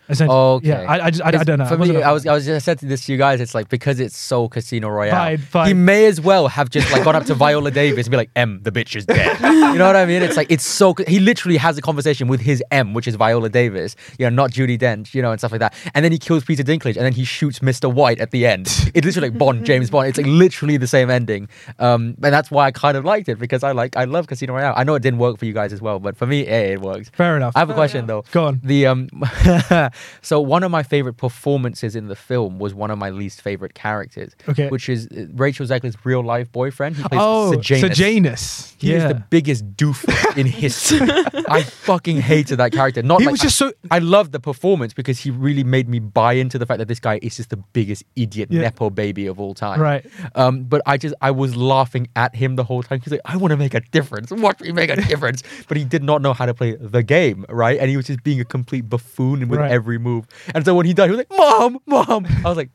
[0.09, 0.37] Essentially.
[0.37, 0.69] Okay.
[0.69, 1.67] Yeah, I, I, just, I, I don't know.
[1.67, 3.19] For I wasn't me, a I was, I was just said to this to you
[3.19, 3.41] guys.
[3.41, 5.13] It's like because it's so Casino Royale.
[5.15, 5.67] Fine, fine.
[5.69, 8.31] He may as well have just like gone up to Viola Davis and be like,
[8.37, 9.39] "M, the bitch is dead."
[9.73, 10.23] you know what I mean?
[10.23, 10.95] It's like it's so.
[11.09, 13.97] He literally has a conversation with his M, which is Viola Davis.
[14.19, 15.15] You know, not Judi Dench.
[15.15, 15.75] You know, and stuff like that.
[15.95, 17.93] And then he kills Peter Dinklage, and then he shoots Mr.
[17.93, 18.67] White at the end.
[18.97, 20.09] It's literally like Bond, James Bond.
[20.09, 21.49] It's like literally the same ending.
[21.79, 24.55] Um, and that's why I kind of liked it because I like I love Casino
[24.55, 24.73] Royale.
[24.75, 26.81] I know it didn't work for you guys as well, but for me, eh, it
[26.81, 27.15] worked.
[27.15, 27.55] Fair enough.
[27.57, 28.31] I have a Fair question enough.
[28.33, 28.41] though.
[28.41, 28.61] Go on.
[28.65, 29.09] The um,
[30.23, 33.75] so one of my favorite performances in the film was one of my least favorite
[33.75, 34.35] characters.
[34.49, 34.69] Okay.
[34.69, 36.97] Which is uh, Rachel Zegler's real life boyfriend.
[36.97, 37.81] He plays Oh, Sejanus.
[37.97, 38.76] Sejanus.
[38.79, 38.97] He yeah.
[38.97, 40.05] is the biggest doof
[40.37, 41.01] in history.
[41.49, 43.03] I fucking hated that character.
[43.03, 45.89] Not He like was just so- I, I loved the performance because he really made
[45.89, 48.63] me buy into the fact that this guy is just the biggest idiot Yeah.
[48.63, 49.81] nepo baby of all time.
[49.81, 50.05] Right.
[50.35, 53.01] Um, but I just I was laughing at him the whole time.
[53.01, 54.31] He's like, I want to make a difference.
[54.31, 55.43] Watch me make a difference.
[55.69, 57.79] But he did not know how to play the game, right?
[57.79, 59.71] And he was just being a complete buffoon with Right.
[59.71, 60.27] every move.
[60.55, 62.27] And so when he died, he was like, Mom, Mom.
[62.45, 62.71] I was like,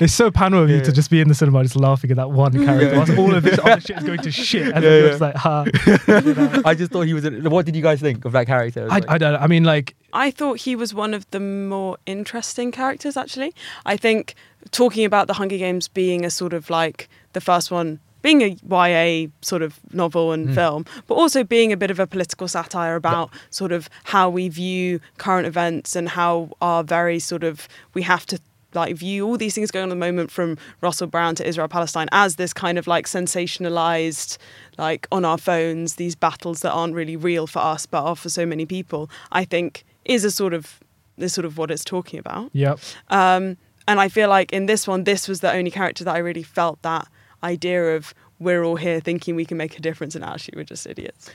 [0.00, 2.30] It's so panel of you to just be in the cinema just laughing at that
[2.30, 3.14] one character.
[3.18, 4.74] all of his other shit is going to shit.
[5.12, 6.38] And Yeah, then you're yeah.
[6.38, 6.62] just like, ha.
[6.68, 7.24] I just thought he was.
[7.24, 8.88] In, what did you guys think of that character?
[8.90, 9.36] I, I don't.
[9.36, 13.54] I mean, like, I thought he was one of the more interesting characters, actually.
[13.86, 14.34] I think
[14.70, 18.56] talking about the Hunger Games being a sort of like the first one being a
[18.68, 20.54] YA sort of novel and hmm.
[20.54, 24.48] film, but also being a bit of a political satire about sort of how we
[24.48, 28.40] view current events and how our very sort of we have to
[28.74, 31.68] like view all these things going on at the moment from Russell Brand to Israel
[31.68, 34.38] Palestine as this kind of like sensationalized
[34.78, 38.28] like on our phones these battles that aren't really real for us but are for
[38.28, 40.80] so many people I think is a sort of
[41.18, 42.78] is sort of what it's talking about yep.
[43.10, 43.56] um,
[43.86, 46.42] and I feel like in this one this was the only character that I really
[46.42, 47.08] felt that
[47.42, 50.86] idea of we're all here thinking we can make a difference and actually we're just
[50.86, 51.30] idiots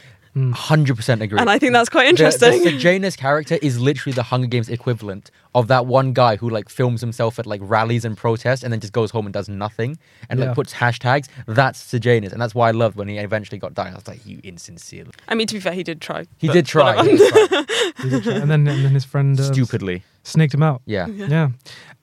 [0.54, 1.40] hundred percent agree.
[1.40, 5.32] and I think that's quite interesting The, Sejanus character is literally the Hunger Games equivalent
[5.56, 8.80] of that one guy who like films himself at like rallies and protests and then
[8.80, 9.98] just goes home and does nothing
[10.30, 10.48] and Yeah.
[10.48, 11.28] like puts hashtags.
[11.48, 13.94] That's Sejanus, and that's why I loved when he eventually got died.
[13.94, 15.06] I was like, you insincere.
[15.28, 16.96] I mean to be fair he did try He but did try.
[16.96, 17.66] whatever.
[18.04, 18.34] he did try.
[18.34, 20.04] and then and then his friend uh, Stupidly.
[20.28, 20.82] Snaked him out.
[20.86, 21.08] Yeah.
[21.08, 21.50] Yeah.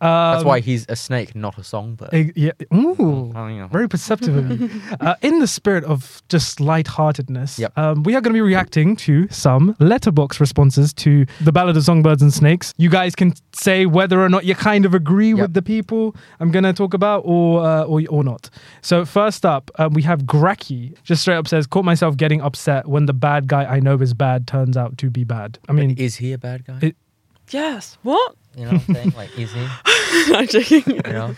[0.00, 2.10] That's Um, why he's a snake, not a songbird.
[2.12, 2.52] eh, yeah.
[2.74, 3.32] Ooh.
[3.34, 3.68] Oh, yeah.
[3.68, 4.68] Very perceptive of you.
[5.00, 7.78] Uh, in the spirit of just lightheartedness, Yep.
[7.78, 11.84] um, we are going to be reacting to some Letterboxd responses to the Ballad of
[11.84, 12.72] Songbirds and Snakes.
[12.76, 15.38] You guys can say whether or not you kind of agree Yep.
[15.38, 18.50] with the people I'm going to talk about, or uh, or or not.
[18.82, 20.94] So first up, um, we have Graki.
[21.02, 24.12] Just straight up says, "Caught myself getting upset when the bad guy I know is
[24.14, 26.78] bad turns out to be bad." I mean, is he a bad guy?
[26.82, 26.96] it-
[27.50, 29.12] yes what you know what I'm saying?
[29.16, 29.66] Like, is he?
[30.32, 31.34] I'm joking You know,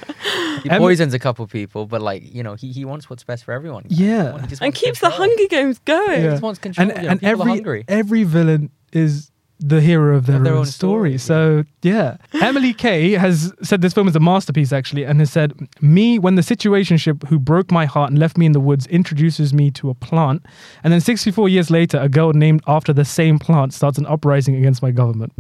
[0.63, 3.43] he Em- poisons a couple people, but like, you know, he, he wants what's best
[3.45, 3.85] for everyone.
[3.89, 4.39] Yeah.
[4.43, 5.29] He just and wants keeps the control.
[5.31, 6.31] Hunger Games going He Yeah.
[6.33, 6.91] just wants control.
[6.91, 7.85] and you know, and people are every hungry.
[7.89, 9.31] every villain is
[9.61, 11.17] the hero of their, their own, own story.
[11.17, 15.33] story, So yeah, Emily Kay has said this film is a masterpiece actually, and has
[15.33, 18.87] said me when the situationship who broke my heart and left me in the woods
[18.89, 20.45] introduces me to a plant,
[20.85, 24.55] and then 64 years later, a girl named after the same plant starts an uprising
[24.57, 25.33] against my government.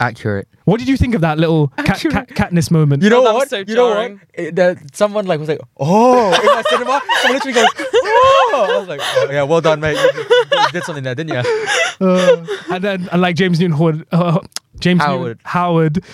[0.00, 0.48] Accurate.
[0.64, 3.02] What did you think of that little cat, cat, Katniss moment?
[3.02, 3.48] You know Oh, that was what?
[3.50, 3.94] so you know what?
[3.94, 4.20] jarring.
[4.34, 8.78] It- the- someone like was like, "Oh!" in my cinema, someone literally goes, "Oh!" I
[8.78, 9.96] was like, oh, "Yeah, well done, mate.
[9.96, 11.66] You, you did something there, didn't you?"
[12.00, 14.40] Uh, and then and like James Newton Howard, uh,
[14.80, 15.20] James Howard.
[15.38, 16.04] Newton Howard,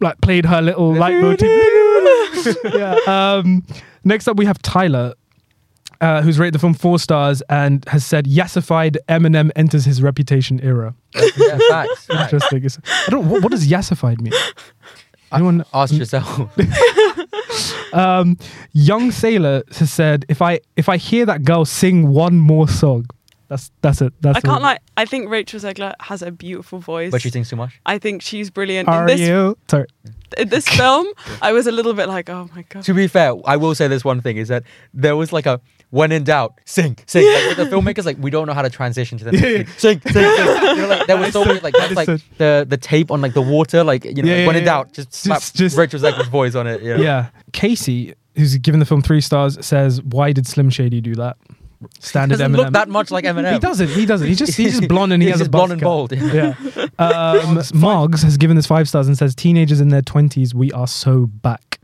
[0.00, 2.56] like played her little light leitmotif.
[2.74, 2.96] yeah.
[3.06, 3.64] Um,
[4.04, 5.14] next up, we have Tyler,
[6.00, 10.60] uh, who's rated the film four stars and has said yassified Eminem enters his reputation
[10.62, 10.94] era.
[11.14, 12.06] yeah, facts.
[12.06, 12.10] facts.
[12.10, 12.64] Interesting.
[12.64, 13.28] It's- I don't.
[13.28, 14.32] What, what does yassified mean?
[15.32, 15.64] Anyone?
[15.74, 16.50] Ask yourself.
[17.92, 18.38] Um,
[18.72, 23.06] young sailor has said, if I if I hear that girl sing one more song,
[23.48, 24.12] that's that's it.
[24.20, 24.60] That's I can't all.
[24.62, 27.80] lie I think Rachel Zegler has a beautiful voice but she sings too much.
[27.84, 29.58] I think she's brilliant Are in this you?
[29.68, 29.86] Sorry.
[30.38, 31.08] in this film
[31.42, 33.88] I was a little bit like oh my god To be fair, I will say
[33.88, 34.62] this one thing is that
[34.94, 35.60] there was like a
[35.90, 37.24] when in doubt, sing, sing.
[37.48, 39.64] Like, the filmmakers like we don't know how to transition to the next Yeah, yeah.
[39.76, 40.22] Sing, sing, sing.
[40.76, 42.06] You know, like there was so many like that's like
[42.38, 44.62] the the tape on like the water, like you know, Yeah, like, yeah, when in
[44.62, 44.66] yeah.
[44.66, 45.76] doubt, just slap Just- just-
[46.30, 46.82] voice on it.
[46.82, 47.02] You know?
[47.02, 47.26] Yeah.
[47.52, 51.36] Casey, who's given the film three stars, says, "Why did Slim Shady do that?"
[51.98, 52.56] Standard doesn't Eminem.
[52.58, 53.54] look that much like Eminem.
[53.54, 53.88] He doesn't.
[53.88, 54.28] He doesn't.
[54.28, 56.10] He just he's just blonde and he He's has a blonde and bold.
[56.10, 56.34] cut.
[56.34, 56.54] Yeah.
[56.98, 61.26] Um, has given this five stars and says, "Teenagers in their twenties, we are so
[61.26, 61.78] back."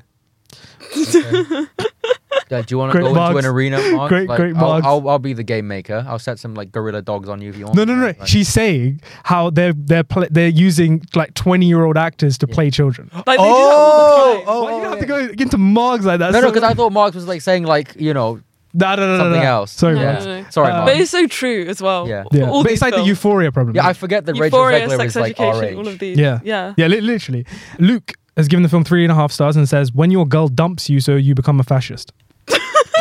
[2.50, 3.80] Yeah, do you want to Great go into an arena?
[3.92, 4.08] Mark?
[4.08, 4.84] Great- Like, great I'll.
[4.86, 6.04] I'll, I'll be the game maker.
[6.08, 7.76] I'll set some like gorilla dogs on you if you want.
[7.76, 8.06] No, no, no.
[8.06, 12.46] Like, She's saying how they're they're pl- they're using like twenty year old actors to
[12.46, 13.10] play children.
[13.12, 14.44] like they do that all the time.
[14.46, 16.32] oh, Why do you have to go into Moggs like that?
[16.32, 18.40] no, no, So- because I thought Marx was like saying like you know
[18.74, 19.46] No, no, no, no, something no.
[19.48, 19.72] else.
[19.72, 20.18] Sorry, No, Mark.
[20.24, 20.46] no, no.
[20.50, 22.06] Sorry, Uh, But it's so true as well.
[22.06, 22.24] Yeah.
[22.30, 23.02] Yeah, All but it's like the.
[23.02, 23.74] Euphoria problem.
[23.74, 25.76] yeah, I forget that Euphoria, Rachel Zegler sex is like our education, age.
[25.78, 26.18] all of these.
[26.18, 26.38] Yeah.
[26.44, 26.74] Yeah.
[26.76, 27.44] Yeah, li- literally.
[27.80, 30.46] Luke has given the film three and a half stars and says, "When your girl
[30.48, 32.12] dumps you, so you become a fascist."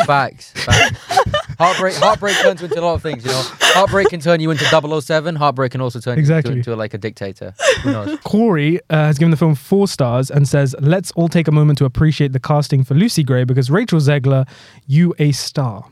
[0.06, 0.52] Facts.
[0.52, 0.98] facts.
[1.58, 1.94] heartbreak.
[1.96, 3.24] Heartbreak turns you into a lot of things.
[3.24, 5.36] You know, heartbreak can turn you into 007.
[5.36, 6.52] Heartbreak can also turn Exactly.
[6.52, 7.54] you into, into like a dictator.
[7.82, 8.18] Who knows?
[8.24, 11.78] Corey uh, has given the film four stars and says, "Let's all take a moment
[11.78, 14.48] to appreciate the casting for Lucy Gray because Rachel Zegler,
[14.86, 15.84] you a star."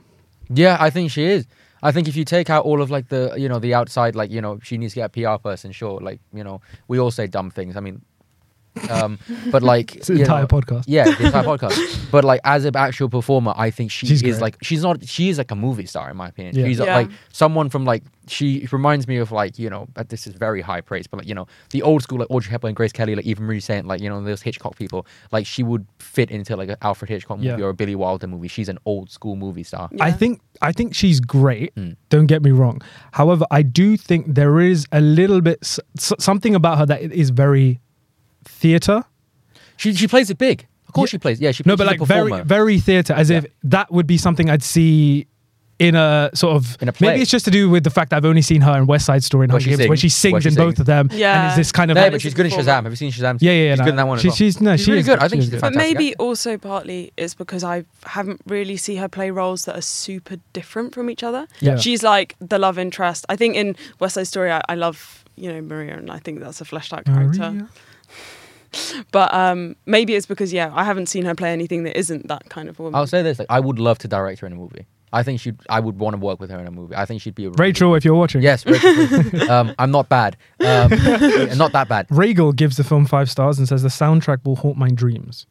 [0.49, 1.47] Yeah, I think she is.
[1.83, 4.31] I think if you take out all of like the you know the outside like
[4.31, 5.73] you know she needs to get a PR person.
[5.73, 7.77] Sure, like you know we all say dumb things.
[7.77, 8.01] I mean,
[8.91, 9.19] um,
[9.51, 10.85] but like It's an you entire know, podcast.
[10.87, 12.01] Yeah, the entire podcast.
[12.11, 14.43] But like as an actual performer, I think she She's is great.
[14.43, 16.55] like she's not she is like a movie star in my opinion.
[16.57, 16.67] Yeah.
[16.67, 16.97] She's uh, Yeah.
[16.97, 20.61] like someone from like she reminds me of like you know but this is very
[20.61, 23.27] high praise, but like you know the old school like Audrey Hepburn, Grace Kelly, like
[23.27, 25.07] even Marie Saint, like you know those Hitchcock people.
[25.33, 27.67] Like she would fit into like an Alfred Hitchcock movie Yeah.
[27.67, 28.49] or a Billy Wilder movie.
[28.49, 29.89] She's an old school movie star.
[30.01, 31.75] I think I think she's great.
[31.75, 31.97] Mm.
[32.11, 32.81] Don't get me wrong.
[33.13, 37.03] However, I do think there is a little bit s- s- something about her that
[37.03, 37.81] is very
[38.45, 39.05] theater.
[39.77, 40.67] She she plays it big.
[40.89, 41.17] Of course Yeah.
[41.17, 41.41] she plays.
[41.41, 43.39] Yeah, she No, she's but a like very very theater, as Yeah.
[43.39, 45.27] if that would be something I'd see
[45.81, 47.09] in a sort of In a play.
[47.09, 49.07] maybe it's just to do with the fact that I've only seen her in West
[49.07, 50.15] Side Story and Where Hunger she Games, where she sings.
[50.21, 51.49] sings Where she in both of them, and Yeah.
[51.49, 52.53] it's this kind of No, like, but she's good in.
[52.53, 52.85] Shazam.
[52.85, 53.39] Have you seen Shazam?
[53.41, 53.73] yeah, yeah, yeah.
[53.73, 53.85] she's no.
[53.87, 54.37] good in that one as She- well.
[54.37, 55.19] She's no, She's she really is good.
[55.19, 56.23] I think She is she's But maybe actor.
[56.23, 60.95] also partly it's because I haven't really see her play roles that are super different
[60.95, 61.49] from each other.
[61.61, 61.77] Yeah.
[61.77, 63.27] She's like the love interest.
[63.29, 66.39] I think in West Side Story, I, I love you know Maria, and I think
[66.39, 67.51] that's a fleshed out character.
[67.51, 67.69] Maria.
[69.13, 72.49] But um, maybe it's because yeah, I haven't seen her play anything that isn't that
[72.51, 72.97] kind of woman.
[72.97, 74.87] I'll say this: like, I would love to direct her in a movie.
[75.13, 75.53] I think she.
[75.53, 76.97] would I would want to work with her in a movie.
[76.97, 79.51] I think she'd be a really- Rachel, if you're watching, Yes, Rachel.
[79.51, 80.37] um, I'm not bad.
[80.59, 82.07] Um, yeah, not that bad.
[82.11, 85.47] Regal gives the film five stars and says the soundtrack will haunt my dreams.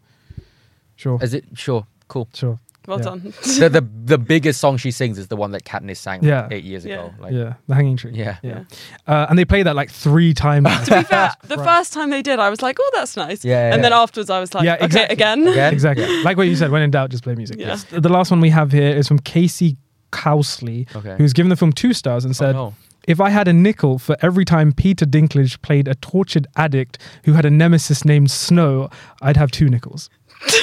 [0.98, 1.88] Sure, Is it sure?
[2.10, 2.28] Cool.
[2.34, 2.60] sure.
[2.88, 3.04] Well yeah.
[3.06, 3.34] done.
[3.44, 6.48] The, the the biggest song she sings is the one that Katniss sang like, Yeah.
[6.52, 7.14] eight years ago.
[7.20, 8.12] Like, yeah, the hanging tree.
[8.14, 8.38] yeah.
[8.44, 8.64] yeah.
[9.08, 10.68] Uh, and they play that like three times.
[10.88, 13.70] to be fair, the first time they did, I was like, "Oh, that's nice." Yeah,
[13.70, 15.14] yeah, and then afterwards, I was like, Yeah, "Okay, exactly.
[15.14, 15.74] again." Again?
[15.78, 16.24] exactly.
[16.24, 17.60] Like what you said, when in doubt, just play music.
[17.60, 17.68] Yeah.
[17.68, 17.86] Yes.
[17.90, 19.78] The last one we have here is from Casey
[20.12, 21.16] Cowsley, Okay.
[21.18, 22.74] who's given the film two stars and Oh, said, no.
[23.08, 27.34] If I had a nickel for every time Peter Dinklage played a tortured addict who
[27.34, 28.90] had a nemesis named Snow,
[29.22, 30.10] I'd have two nickels.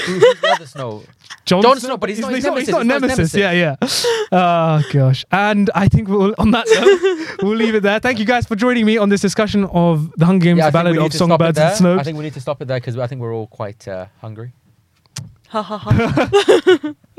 [0.07, 1.03] Who- who's the other Snow?
[1.51, 2.73] Jon, Jon Snow, but he's not his not, he's nemesis.
[2.73, 3.35] not It's not his nemesis.
[3.35, 3.77] Yeah, yeah.
[4.33, 5.25] Oh gosh.
[5.33, 7.99] And I think we'll on that note, we'll leave it there.
[7.99, 10.97] Thank you guys for joining me on this discussion of the Hunger Games Yeah, Ballad
[10.97, 11.75] of to stop it Songbirds and there.
[11.77, 11.99] Snow.
[11.99, 14.07] I think we need to stop it there because I think we're all quite uh,
[14.21, 14.53] hungry.
[15.49, 16.95] Ha ha ha.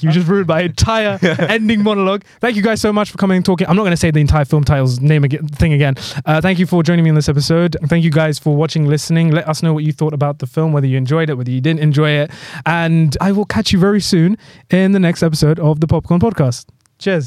[0.00, 2.24] You just ruined my entire ending monologue.
[2.40, 3.66] Thank you guys so much for coming and talking.
[3.66, 5.94] I'm not going to say the entire film title's name again, thing again.
[6.26, 7.76] Uh, thank you for joining me in this episode.
[7.86, 9.30] Thank you guys for watching, listening.
[9.30, 11.60] Let us know what you thought about the film, whether you enjoyed it, whether you
[11.60, 12.30] didn't enjoy it.
[12.66, 14.36] And I will catch you very soon
[14.70, 16.66] in the next episode of the Popcorn Podcast.
[16.98, 17.22] Cheers.